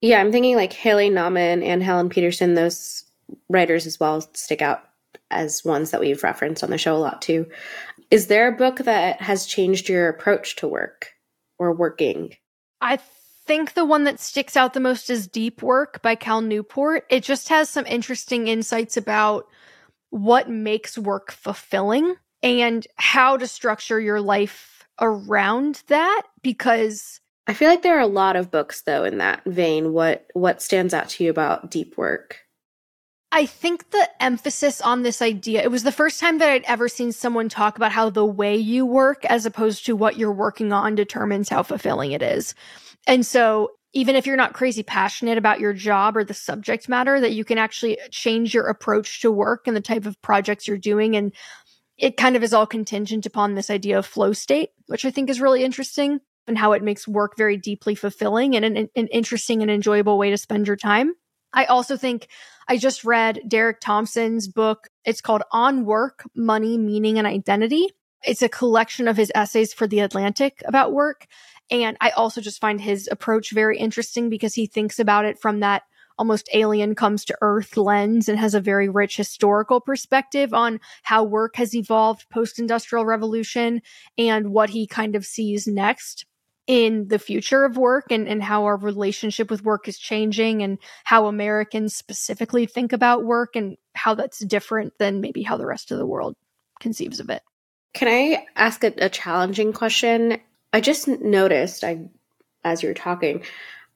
Yeah, 0.00 0.20
I'm 0.20 0.30
thinking 0.32 0.54
like 0.54 0.72
Haley 0.72 1.10
Nahman 1.10 1.64
and 1.64 1.82
Helen 1.82 2.08
Petersen 2.08 2.54
those 2.54 3.04
writers 3.48 3.86
as 3.86 3.98
well 3.98 4.20
stick 4.34 4.62
out 4.62 4.84
as 5.32 5.64
ones 5.64 5.90
that 5.90 6.00
we've 6.00 6.22
referenced 6.22 6.62
on 6.62 6.70
the 6.70 6.78
show 6.78 6.94
a 6.94 6.98
lot 6.98 7.22
too. 7.22 7.46
Is 8.10 8.26
there 8.26 8.48
a 8.48 8.56
book 8.56 8.78
that 8.78 9.20
has 9.20 9.46
changed 9.46 9.88
your 9.88 10.08
approach 10.08 10.56
to 10.56 10.68
work 10.68 11.08
or 11.58 11.72
working? 11.72 12.34
I 12.80 12.98
think 13.46 13.74
the 13.74 13.84
one 13.84 14.04
that 14.04 14.20
sticks 14.20 14.56
out 14.56 14.74
the 14.74 14.80
most 14.80 15.10
is 15.10 15.26
Deep 15.26 15.62
Work 15.62 16.02
by 16.02 16.14
Cal 16.14 16.40
Newport. 16.40 17.04
It 17.10 17.22
just 17.22 17.48
has 17.48 17.68
some 17.68 17.86
interesting 17.86 18.48
insights 18.48 18.96
about 18.96 19.46
what 20.10 20.50
makes 20.50 20.98
work 20.98 21.32
fulfilling 21.32 22.16
and 22.42 22.86
how 22.96 23.36
to 23.36 23.46
structure 23.46 23.98
your 23.98 24.20
life 24.20 24.86
around 25.00 25.82
that 25.88 26.22
because 26.42 27.20
I 27.46 27.54
feel 27.54 27.68
like 27.68 27.82
there 27.82 27.96
are 27.96 28.00
a 28.00 28.06
lot 28.06 28.36
of 28.36 28.50
books 28.50 28.82
though 28.82 29.04
in 29.04 29.18
that 29.18 29.42
vein. 29.44 29.92
What 29.92 30.26
what 30.34 30.62
stands 30.62 30.94
out 30.94 31.08
to 31.10 31.24
you 31.24 31.30
about 31.30 31.70
deep 31.70 31.96
work? 31.96 32.41
I 33.34 33.46
think 33.46 33.90
the 33.90 34.08
emphasis 34.20 34.82
on 34.82 35.02
this 35.02 35.22
idea, 35.22 35.62
it 35.62 35.70
was 35.70 35.84
the 35.84 35.90
first 35.90 36.20
time 36.20 36.36
that 36.38 36.50
I'd 36.50 36.64
ever 36.64 36.86
seen 36.86 37.12
someone 37.12 37.48
talk 37.48 37.76
about 37.76 37.90
how 37.90 38.10
the 38.10 38.26
way 38.26 38.56
you 38.56 38.84
work 38.84 39.24
as 39.24 39.46
opposed 39.46 39.86
to 39.86 39.96
what 39.96 40.18
you're 40.18 40.30
working 40.30 40.70
on 40.70 40.94
determines 40.94 41.48
how 41.48 41.62
fulfilling 41.62 42.12
it 42.12 42.20
is. 42.20 42.54
And 43.06 43.24
so 43.24 43.70
even 43.94 44.16
if 44.16 44.26
you're 44.26 44.36
not 44.36 44.52
crazy 44.52 44.82
passionate 44.82 45.38
about 45.38 45.60
your 45.60 45.72
job 45.72 46.14
or 46.14 46.24
the 46.24 46.34
subject 46.34 46.90
matter, 46.90 47.20
that 47.20 47.32
you 47.32 47.42
can 47.42 47.56
actually 47.56 47.98
change 48.10 48.52
your 48.52 48.66
approach 48.66 49.22
to 49.22 49.32
work 49.32 49.66
and 49.66 49.74
the 49.74 49.80
type 49.80 50.04
of 50.04 50.20
projects 50.20 50.68
you're 50.68 50.76
doing. 50.76 51.16
And 51.16 51.32
it 51.96 52.18
kind 52.18 52.36
of 52.36 52.42
is 52.42 52.52
all 52.52 52.66
contingent 52.66 53.24
upon 53.24 53.54
this 53.54 53.70
idea 53.70 53.98
of 53.98 54.04
flow 54.04 54.34
state, 54.34 54.70
which 54.88 55.06
I 55.06 55.10
think 55.10 55.30
is 55.30 55.40
really 55.40 55.64
interesting 55.64 56.20
and 56.46 56.58
how 56.58 56.72
it 56.72 56.82
makes 56.82 57.08
work 57.08 57.38
very 57.38 57.56
deeply 57.56 57.94
fulfilling 57.94 58.56
and 58.56 58.64
an, 58.64 58.90
an 58.94 59.06
interesting 59.06 59.62
and 59.62 59.70
enjoyable 59.70 60.18
way 60.18 60.28
to 60.28 60.36
spend 60.36 60.66
your 60.66 60.76
time. 60.76 61.14
I 61.52 61.66
also 61.66 61.96
think 61.96 62.28
I 62.68 62.76
just 62.76 63.04
read 63.04 63.40
Derek 63.48 63.80
Thompson's 63.80 64.48
book. 64.48 64.88
It's 65.04 65.20
called 65.20 65.42
On 65.52 65.84
Work, 65.84 66.24
Money, 66.34 66.78
Meaning, 66.78 67.18
and 67.18 67.26
Identity. 67.26 67.88
It's 68.24 68.42
a 68.42 68.48
collection 68.48 69.08
of 69.08 69.16
his 69.16 69.32
essays 69.34 69.72
for 69.72 69.86
The 69.86 70.00
Atlantic 70.00 70.62
about 70.66 70.92
work. 70.92 71.26
And 71.70 71.96
I 72.00 72.10
also 72.10 72.40
just 72.40 72.60
find 72.60 72.80
his 72.80 73.08
approach 73.10 73.50
very 73.50 73.78
interesting 73.78 74.28
because 74.28 74.54
he 74.54 74.66
thinks 74.66 74.98
about 74.98 75.24
it 75.24 75.38
from 75.38 75.60
that 75.60 75.82
almost 76.18 76.48
alien 76.52 76.94
comes 76.94 77.24
to 77.24 77.38
earth 77.40 77.76
lens 77.76 78.28
and 78.28 78.38
has 78.38 78.54
a 78.54 78.60
very 78.60 78.88
rich 78.88 79.16
historical 79.16 79.80
perspective 79.80 80.52
on 80.52 80.78
how 81.02 81.24
work 81.24 81.56
has 81.56 81.74
evolved 81.74 82.28
post 82.30 82.58
industrial 82.58 83.04
revolution 83.04 83.82
and 84.18 84.52
what 84.52 84.70
he 84.70 84.86
kind 84.86 85.16
of 85.16 85.24
sees 85.24 85.66
next 85.66 86.26
in 86.66 87.08
the 87.08 87.18
future 87.18 87.64
of 87.64 87.76
work 87.76 88.06
and, 88.10 88.28
and 88.28 88.42
how 88.42 88.64
our 88.64 88.76
relationship 88.76 89.50
with 89.50 89.64
work 89.64 89.88
is 89.88 89.98
changing 89.98 90.62
and 90.62 90.78
how 91.04 91.26
Americans 91.26 91.94
specifically 91.94 92.66
think 92.66 92.92
about 92.92 93.24
work 93.24 93.56
and 93.56 93.76
how 93.94 94.14
that's 94.14 94.44
different 94.44 94.92
than 94.98 95.20
maybe 95.20 95.42
how 95.42 95.56
the 95.56 95.66
rest 95.66 95.90
of 95.90 95.98
the 95.98 96.06
world 96.06 96.36
conceives 96.80 97.20
of 97.20 97.30
it. 97.30 97.42
Can 97.94 98.08
I 98.08 98.46
ask 98.56 98.84
a, 98.84 98.92
a 98.98 99.08
challenging 99.08 99.72
question? 99.72 100.38
I 100.72 100.80
just 100.80 101.08
noticed, 101.08 101.84
I, 101.84 102.06
as 102.64 102.82
you 102.82 102.88
were 102.88 102.94
talking, 102.94 103.42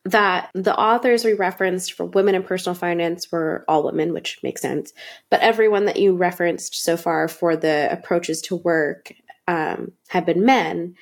that 0.05 0.51
the 0.55 0.77
authors 0.77 1.25
we 1.25 1.33
referenced 1.33 1.95
for 1.95 2.07
women 2.07 2.35
in 2.35 2.43
personal 2.43 2.75
finance 2.75 3.31
were 3.33 3.65
all 3.67 3.83
women, 3.85 4.13
which 4.13 4.39
makes 4.43 4.61
sense. 4.61 4.93
But 5.31 5.41
everyone 5.41 5.87
that 5.87 5.97
you 5.97 6.15
referenced 6.15 6.77
so 6.83 6.97
far 6.97 7.27
for 7.27 7.57
the 7.57 7.89
approaches 7.91 8.41
to 8.43 8.57
work 8.57 9.13
um, 9.49 9.93
have 10.09 10.27
been 10.27 10.45
men. 10.45 10.95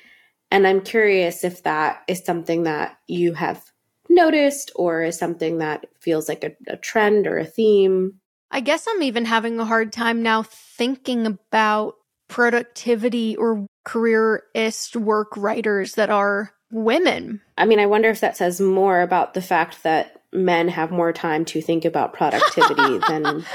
And 0.51 0.67
I'm 0.67 0.81
curious 0.81 1.43
if 1.43 1.63
that 1.63 2.03
is 2.07 2.23
something 2.23 2.63
that 2.63 2.97
you 3.07 3.33
have 3.33 3.63
noticed 4.09 4.71
or 4.75 5.03
is 5.03 5.17
something 5.17 5.57
that 5.59 5.85
feels 5.99 6.29
like 6.29 6.43
a, 6.43 6.55
a 6.67 6.77
trend 6.77 7.27
or 7.27 7.37
a 7.37 7.45
theme. 7.45 8.19
I 8.51 8.61
guess 8.61 8.85
I'm 8.87 9.03
even 9.03 9.25
having 9.25 9.59
a 9.59 9.65
hard 9.65 9.91
time 9.91 10.23
now 10.23 10.43
thinking 10.43 11.25
about 11.25 11.95
productivity 12.27 13.35
or 13.35 13.67
careerist 13.83 14.95
work 14.95 15.35
writers 15.35 15.93
that 15.93 16.09
are 16.09 16.51
women. 16.71 17.41
I 17.57 17.65
mean, 17.65 17.79
I 17.79 17.85
wonder 17.85 18.09
if 18.09 18.21
that 18.21 18.37
says 18.37 18.59
more 18.61 19.01
about 19.01 19.33
the 19.33 19.41
fact 19.41 19.83
that 19.83 20.21
men 20.31 20.67
have 20.67 20.91
more 20.91 21.13
time 21.13 21.45
to 21.45 21.61
think 21.61 21.85
about 21.85 22.13
productivity 22.13 22.97
than 23.07 23.45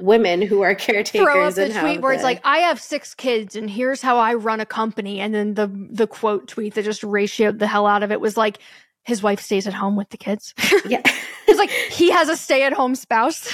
women 0.00 0.42
who 0.42 0.62
are 0.62 0.74
caretakers. 0.86 1.26
Throw 1.26 1.46
up 1.46 1.54
the 1.54 1.68
tweet 1.68 2.00
where 2.00 2.12
it's 2.12 2.22
like, 2.22 2.40
"I 2.44 2.58
have 2.58 2.80
six 2.80 3.14
kids, 3.14 3.56
and 3.56 3.68
here's 3.70 4.02
how 4.02 4.18
I 4.18 4.34
run 4.34 4.60
a 4.60 4.66
company," 4.66 5.20
and 5.20 5.34
then 5.34 5.54
the 5.54 5.70
the 5.90 6.06
quote 6.06 6.48
tweet 6.48 6.74
that 6.74 6.84
just 6.84 7.02
ratioed 7.02 7.58
the 7.58 7.66
hell 7.66 7.86
out 7.86 8.02
of 8.02 8.12
it 8.12 8.20
was 8.20 8.36
like, 8.36 8.58
"His 9.04 9.22
wife 9.22 9.40
stays 9.40 9.66
at 9.66 9.74
home 9.74 9.96
with 9.96 10.10
the 10.10 10.18
kids." 10.18 10.54
Yeah, 10.88 11.02
it's 11.48 11.58
like 11.58 11.70
he 11.70 12.10
has 12.10 12.28
a 12.28 12.36
stay 12.36 12.62
at 12.62 12.72
home 12.72 12.94
spouse. 12.94 13.48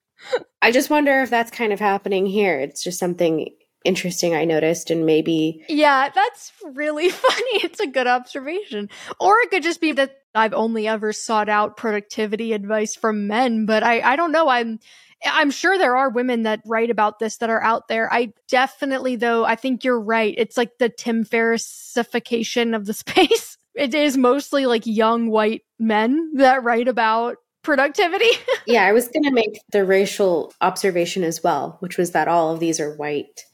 I 0.62 0.70
just 0.70 0.90
wonder 0.90 1.22
if 1.22 1.30
that's 1.30 1.50
kind 1.50 1.72
of 1.72 1.80
happening 1.80 2.26
here. 2.26 2.60
It's 2.60 2.82
just 2.82 2.98
something 2.98 3.48
interesting 3.84 4.34
I 4.34 4.44
noticed 4.44 4.90
and 4.90 5.06
maybe 5.06 5.64
Yeah, 5.68 6.10
that's 6.14 6.52
really 6.74 7.08
funny. 7.08 7.64
It's 7.64 7.80
a 7.80 7.86
good 7.86 8.06
observation. 8.06 8.90
Or 9.18 9.38
it 9.40 9.50
could 9.50 9.62
just 9.62 9.80
be 9.80 9.92
that 9.92 10.18
I've 10.34 10.52
only 10.52 10.86
ever 10.86 11.12
sought 11.12 11.48
out 11.48 11.76
productivity 11.76 12.52
advice 12.52 12.94
from 12.94 13.26
men, 13.26 13.66
but 13.66 13.82
I 13.82 14.00
I 14.00 14.16
don't 14.16 14.32
know. 14.32 14.48
I'm 14.48 14.78
I'm 15.24 15.50
sure 15.50 15.76
there 15.76 15.96
are 15.96 16.08
women 16.08 16.42
that 16.44 16.62
write 16.64 16.90
about 16.90 17.18
this 17.18 17.38
that 17.38 17.50
are 17.50 17.62
out 17.62 17.88
there. 17.88 18.12
I 18.12 18.32
definitely 18.48 19.16
though, 19.16 19.44
I 19.44 19.56
think 19.56 19.84
you're 19.84 20.00
right. 20.00 20.34
It's 20.36 20.56
like 20.56 20.78
the 20.78 20.88
Tim 20.88 21.24
Ferrissification 21.24 22.74
of 22.74 22.86
the 22.86 22.94
space. 22.94 23.56
It 23.74 23.94
is 23.94 24.16
mostly 24.16 24.66
like 24.66 24.86
young 24.86 25.30
white 25.30 25.62
men 25.78 26.32
that 26.34 26.64
write 26.64 26.88
about 26.88 27.36
productivity. 27.62 28.30
yeah, 28.66 28.84
I 28.84 28.92
was 28.92 29.08
going 29.08 29.24
to 29.24 29.30
make 29.30 29.60
the 29.70 29.84
racial 29.84 30.52
observation 30.60 31.22
as 31.24 31.42
well, 31.42 31.76
which 31.80 31.96
was 31.96 32.12
that 32.12 32.28
all 32.28 32.52
of 32.52 32.60
these 32.60 32.80
are 32.80 32.94
white 32.96 33.44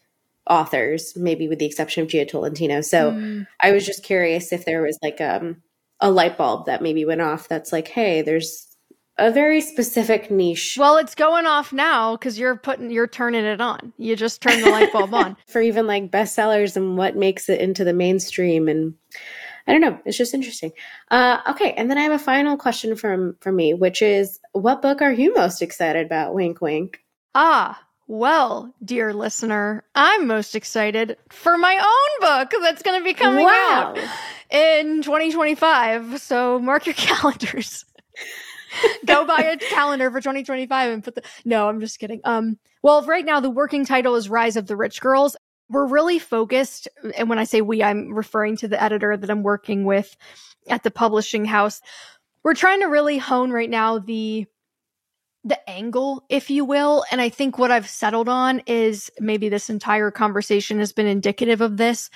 authors, 0.48 1.14
maybe 1.16 1.48
with 1.48 1.58
the 1.58 1.66
exception 1.66 2.04
of 2.04 2.08
Jia 2.08 2.28
Tolentino. 2.28 2.80
So 2.80 3.12
mm. 3.12 3.46
I 3.60 3.72
was 3.72 3.84
just 3.84 4.04
curious 4.04 4.52
if 4.52 4.64
there 4.64 4.82
was 4.82 4.98
like 5.02 5.20
um, 5.20 5.62
a 6.00 6.10
light 6.10 6.38
bulb 6.38 6.66
that 6.66 6.82
maybe 6.82 7.04
went 7.04 7.20
off 7.20 7.48
that's 7.48 7.72
like, 7.72 7.88
hey, 7.88 8.22
there's 8.22 8.65
a 9.18 9.30
very 9.30 9.60
specific 9.60 10.30
niche. 10.30 10.76
Well, 10.78 10.96
it's 10.98 11.14
going 11.14 11.46
off 11.46 11.72
now 11.72 12.16
because 12.16 12.38
you're 12.38 12.56
putting 12.56 12.90
you're 12.90 13.06
turning 13.06 13.44
it 13.44 13.60
on. 13.60 13.92
You 13.98 14.16
just 14.16 14.42
turn 14.42 14.60
the 14.60 14.70
light 14.70 14.92
bulb 14.92 15.14
on 15.14 15.36
for 15.46 15.60
even 15.60 15.86
like 15.86 16.10
bestsellers 16.10 16.76
and 16.76 16.96
what 16.96 17.16
makes 17.16 17.48
it 17.48 17.60
into 17.60 17.84
the 17.84 17.94
mainstream 17.94 18.68
and. 18.68 18.94
I 19.68 19.72
don't 19.72 19.80
know. 19.80 19.98
It's 20.04 20.16
just 20.16 20.32
interesting. 20.32 20.70
Uh, 21.10 21.38
okay, 21.48 21.72
and 21.72 21.90
then 21.90 21.98
I 21.98 22.02
have 22.02 22.12
a 22.12 22.20
final 22.20 22.56
question 22.56 22.94
from 22.94 23.34
from 23.40 23.56
me, 23.56 23.74
which 23.74 24.00
is, 24.00 24.38
what 24.52 24.80
book 24.80 25.02
are 25.02 25.10
you 25.10 25.34
most 25.34 25.60
excited 25.60 26.06
about? 26.06 26.34
Wink, 26.34 26.60
wink. 26.60 27.00
Ah, 27.34 27.82
well, 28.06 28.72
dear 28.84 29.12
listener, 29.12 29.82
I'm 29.96 30.28
most 30.28 30.54
excited 30.54 31.16
for 31.28 31.58
my 31.58 31.74
own 31.74 32.28
book 32.28 32.62
that's 32.62 32.82
going 32.82 33.00
to 33.00 33.04
be 33.04 33.14
coming 33.14 33.44
wow. 33.44 33.94
out 33.96 33.98
in 34.48 35.02
2025. 35.02 36.20
So 36.20 36.60
mark 36.60 36.86
your 36.86 36.94
calendars. 36.96 37.84
Go 39.06 39.24
buy 39.24 39.42
a 39.42 39.56
calendar 39.56 40.10
for 40.10 40.20
2025 40.20 40.92
and 40.92 41.04
put 41.04 41.14
the 41.14 41.22
No, 41.44 41.68
I'm 41.68 41.80
just 41.80 41.98
kidding. 41.98 42.20
Um 42.24 42.58
well, 42.82 43.02
right 43.02 43.24
now 43.24 43.40
the 43.40 43.50
working 43.50 43.84
title 43.84 44.14
is 44.16 44.28
Rise 44.28 44.56
of 44.56 44.66
the 44.66 44.76
Rich 44.76 45.00
Girls. 45.00 45.36
We're 45.68 45.86
really 45.86 46.18
focused 46.18 46.88
and 47.16 47.28
when 47.28 47.38
I 47.38 47.44
say 47.44 47.60
we 47.60 47.82
I'm 47.82 48.12
referring 48.12 48.56
to 48.58 48.68
the 48.68 48.82
editor 48.82 49.16
that 49.16 49.30
I'm 49.30 49.42
working 49.42 49.84
with 49.84 50.16
at 50.68 50.82
the 50.82 50.90
publishing 50.90 51.44
house. 51.44 51.80
We're 52.42 52.54
trying 52.54 52.80
to 52.80 52.86
really 52.86 53.18
hone 53.18 53.50
right 53.50 53.70
now 53.70 53.98
the 53.98 54.46
the 55.46 55.70
angle, 55.70 56.24
if 56.28 56.50
you 56.50 56.64
will. 56.64 57.04
And 57.12 57.20
I 57.20 57.28
think 57.28 57.56
what 57.56 57.70
I've 57.70 57.88
settled 57.88 58.28
on 58.28 58.62
is 58.66 59.10
maybe 59.20 59.48
this 59.48 59.70
entire 59.70 60.10
conversation 60.10 60.80
has 60.80 60.92
been 60.92 61.06
indicative 61.06 61.60
of 61.60 61.76
this 61.76 62.10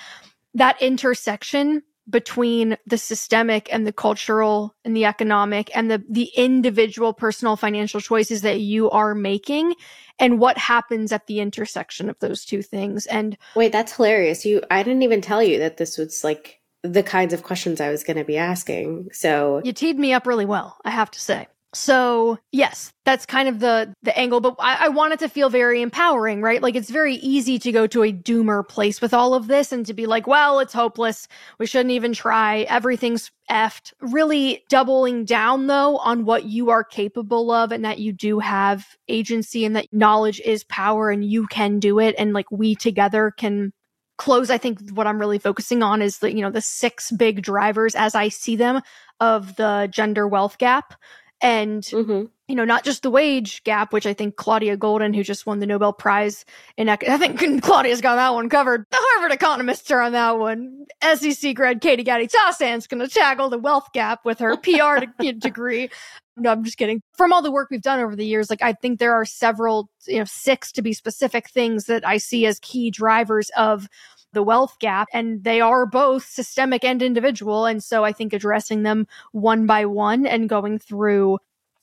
that 0.53 0.81
intersection 0.81 1.81
between 2.09 2.77
the 2.85 2.97
systemic 2.97 3.71
and 3.71 3.85
the 3.85 3.93
cultural 3.93 4.75
and 4.83 4.95
the 4.95 5.05
economic 5.05 5.75
and 5.75 5.89
the 5.89 6.03
the 6.09 6.29
individual 6.35 7.13
personal 7.13 7.55
financial 7.55 8.01
choices 8.01 8.41
that 8.41 8.59
you 8.59 8.89
are 8.89 9.15
making 9.15 9.73
and 10.19 10.39
what 10.39 10.57
happens 10.57 11.11
at 11.11 11.27
the 11.27 11.39
intersection 11.39 12.09
of 12.09 12.19
those 12.19 12.43
two 12.45 12.61
things. 12.61 13.05
And 13.05 13.37
wait 13.55 13.71
that's 13.71 13.95
hilarious. 13.95 14.45
You 14.45 14.61
i 14.71 14.83
didn't 14.83 15.03
even 15.03 15.21
tell 15.21 15.43
you 15.43 15.59
that 15.59 15.77
this 15.77 15.97
was 15.97 16.23
like 16.23 16.61
the 16.83 17.03
kinds 17.03 17.33
of 17.33 17.43
questions 17.43 17.79
i 17.79 17.89
was 17.89 18.03
going 18.03 18.17
to 18.17 18.23
be 18.23 18.37
asking 18.37 19.09
so 19.13 19.61
you 19.63 19.73
teed 19.73 19.99
me 19.99 20.13
up 20.13 20.25
really 20.25 20.45
well 20.45 20.77
i 20.83 20.89
have 20.89 21.11
to 21.11 21.19
say 21.19 21.47
so 21.73 22.37
yes, 22.51 22.91
that's 23.05 23.25
kind 23.25 23.47
of 23.47 23.59
the 23.59 23.95
the 24.03 24.17
angle, 24.17 24.41
but 24.41 24.55
I, 24.59 24.85
I 24.85 24.87
want 24.89 25.13
it 25.13 25.19
to 25.19 25.29
feel 25.29 25.49
very 25.49 25.81
empowering, 25.81 26.41
right? 26.41 26.61
Like 26.61 26.75
it's 26.75 26.89
very 26.89 27.15
easy 27.15 27.57
to 27.59 27.71
go 27.71 27.87
to 27.87 28.03
a 28.03 28.11
doomer 28.11 28.67
place 28.67 28.99
with 28.99 29.13
all 29.13 29.33
of 29.33 29.47
this 29.47 29.71
and 29.71 29.85
to 29.85 29.93
be 29.93 30.05
like, 30.05 30.27
well, 30.27 30.59
it's 30.59 30.73
hopeless. 30.73 31.29
We 31.59 31.65
shouldn't 31.65 31.91
even 31.91 32.11
try. 32.11 32.61
Everything's 32.63 33.31
effed. 33.49 33.93
Really 34.01 34.65
doubling 34.67 35.23
down 35.23 35.67
though 35.67 35.97
on 35.97 36.25
what 36.25 36.43
you 36.43 36.69
are 36.71 36.83
capable 36.83 37.51
of 37.51 37.71
and 37.71 37.85
that 37.85 37.99
you 37.99 38.11
do 38.11 38.39
have 38.39 38.85
agency 39.07 39.63
and 39.63 39.75
that 39.77 39.87
knowledge 39.93 40.41
is 40.43 40.65
power 40.65 41.09
and 41.09 41.23
you 41.23 41.47
can 41.47 41.79
do 41.79 41.99
it. 41.99 42.15
And 42.17 42.33
like 42.33 42.51
we 42.51 42.75
together 42.75 43.31
can 43.37 43.71
close. 44.17 44.51
I 44.51 44.57
think 44.57 44.91
what 44.91 45.07
I'm 45.07 45.19
really 45.19 45.39
focusing 45.39 45.81
on 45.81 46.01
is 46.01 46.19
the, 46.19 46.33
you 46.33 46.41
know, 46.41 46.51
the 46.51 46.61
six 46.61 47.11
big 47.11 47.41
drivers 47.41 47.95
as 47.95 48.13
I 48.13 48.27
see 48.27 48.57
them 48.57 48.81
of 49.21 49.55
the 49.55 49.87
gender 49.91 50.27
wealth 50.27 50.57
gap 50.57 50.95
and 51.41 51.83
mm-hmm. 51.83 52.25
You 52.51 52.57
know 52.57 52.65
not 52.65 52.83
just 52.83 53.01
the 53.01 53.09
wage 53.09 53.63
gap 53.63 53.93
which 53.93 54.05
i 54.05 54.13
think 54.13 54.35
claudia 54.35 54.75
Goldin, 54.75 55.15
who 55.15 55.23
just 55.23 55.45
won 55.45 55.59
the 55.59 55.65
nobel 55.65 55.93
prize 55.93 56.43
in 56.75 56.89
i 56.89 56.97
think 56.97 57.39
claudia's 57.63 58.01
got 58.01 58.15
that 58.15 58.33
one 58.33 58.49
covered. 58.49 58.85
The 58.91 58.97
harvard 58.99 59.31
economists 59.31 59.89
are 59.89 60.01
on 60.01 60.11
that 60.11 60.37
one. 60.37 60.85
Sec 61.01 61.55
grad 61.55 61.79
katie 61.79 62.03
gatti 62.03 62.27
Tassin's 62.27 62.87
going 62.87 62.99
to 62.99 63.07
tackle 63.07 63.49
the 63.49 63.57
wealth 63.57 63.93
gap 63.93 64.25
with 64.25 64.39
her 64.39 64.57
pr 64.61 65.05
degree. 65.39 65.89
No 66.35 66.51
i'm 66.51 66.65
just 66.65 66.77
kidding. 66.77 67.01
From 67.13 67.31
all 67.31 67.41
the 67.41 67.53
work 67.53 67.69
we've 67.71 67.81
done 67.81 68.01
over 68.01 68.17
the 68.17 68.25
years 68.25 68.49
like 68.49 68.61
i 68.61 68.73
think 68.73 68.99
there 68.99 69.13
are 69.13 69.23
several 69.23 69.89
you 70.05 70.19
know 70.19 70.25
six 70.25 70.73
to 70.73 70.81
be 70.81 70.91
specific 70.91 71.49
things 71.49 71.85
that 71.85 72.05
i 72.05 72.17
see 72.17 72.45
as 72.45 72.59
key 72.59 72.91
drivers 72.91 73.49
of 73.55 73.87
the 74.33 74.43
wealth 74.43 74.77
gap 74.79 75.07
and 75.13 75.43
they 75.43 75.61
are 75.61 75.85
both 75.85 76.25
systemic 76.25 76.83
and 76.83 77.01
individual. 77.01 77.65
And 77.65 77.83
so 77.83 78.05
I 78.05 78.13
think 78.13 78.33
addressing 78.33 78.83
them 78.83 79.07
one 79.33 79.65
by 79.65 79.85
one 79.85 80.25
and 80.25 80.47
going 80.47 80.79
through 80.79 81.39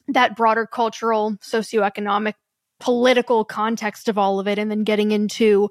that 0.09 0.37
broader 0.37 0.67
cultural, 0.67 1.37
socioeconomic, 1.43 2.35
political 2.81 3.45
context 3.45 4.09
of 4.09 4.19
all 4.19 4.41
of 4.41 4.49
it 4.49 4.59
and 4.59 4.71
then 4.71 4.85
getting 4.85 5.11
into 5.11 5.71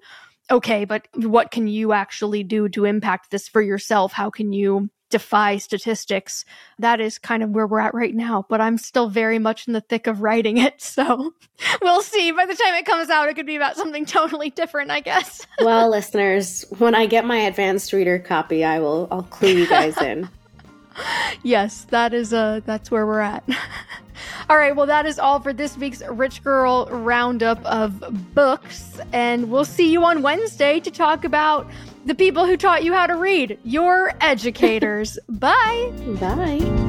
okay, 0.50 0.86
but 0.86 1.08
what 1.16 1.52
can 1.52 1.68
you 1.68 1.92
actually 1.92 2.42
do 2.42 2.70
to 2.70 2.86
impact 2.86 3.32
this 3.32 3.50
for 3.50 3.62
yourself? 3.62 4.14
How 4.14 4.30
can 4.30 4.54
you 4.54 4.90
defy 5.10 5.58
statistics. 5.58 6.46
That 6.80 7.00
is 7.00 7.18
kind 7.18 7.44
of 7.44 7.52
where 7.52 7.68
we're 7.68 7.80
at 7.80 7.94
right 7.94 8.14
now, 8.14 8.46
but 8.50 8.62
I'm 8.62 8.78
still 8.78 9.10
very 9.10 9.40
much 9.40 9.68
in 9.68 9.74
the 9.74 9.82
thick 9.82 10.08
of 10.08 10.22
writing 10.22 10.58
it. 10.58 10.76
So 10.98 11.32
we'll 11.82 12.02
see. 12.02 12.32
By 12.32 12.48
the 12.48 12.56
time 12.56 12.74
it 12.74 12.86
comes 12.86 13.10
out, 13.10 13.30
it 13.30 13.36
could 13.36 13.46
be 13.46 13.56
about 13.56 13.76
something 13.76 14.06
totally 14.08 14.50
different, 14.50 14.90
I 14.90 15.00
guess. 15.00 15.46
well, 15.60 15.92
listeners, 15.92 16.66
when 16.80 16.96
I 16.96 17.06
get 17.06 17.24
my 17.24 17.38
advanced 17.38 17.94
reader 17.94 18.18
copy, 18.18 18.64
I 18.64 18.80
will 18.80 19.08
I'll 19.12 19.22
clue 19.22 19.50
you 19.50 19.68
guys 19.68 19.96
in. 20.02 20.28
Yes, 21.44 21.86
that 21.90 22.14
is 22.14 22.34
uh 22.34 22.62
that's 22.66 22.92
where 22.92 23.06
we're 23.06 23.20
at. 23.20 23.44
All 24.50 24.58
right, 24.58 24.76
well, 24.76 24.86
that 24.86 25.06
is 25.06 25.20
all 25.20 25.40
for 25.40 25.52
this 25.54 25.78
week's 25.78 26.02
Rich 26.02 26.44
Girl 26.44 26.88
Roundup 26.90 27.64
of 27.66 28.34
books. 28.34 29.00
And 29.12 29.52
we'll 29.52 29.66
see 29.66 29.92
you 29.92 30.04
on 30.06 30.22
Wednesday 30.22 30.80
to 30.80 30.90
talk 30.90 31.26
about 31.26 31.70
the 32.06 32.16
people 32.16 32.46
who 32.46 32.56
taught 32.56 32.84
you 32.84 32.94
how 32.94 33.08
to 33.08 33.16
read, 33.16 33.60
your 33.64 34.14
educators. 34.22 35.20
Bye. 35.30 35.92
Bye. 36.20 36.88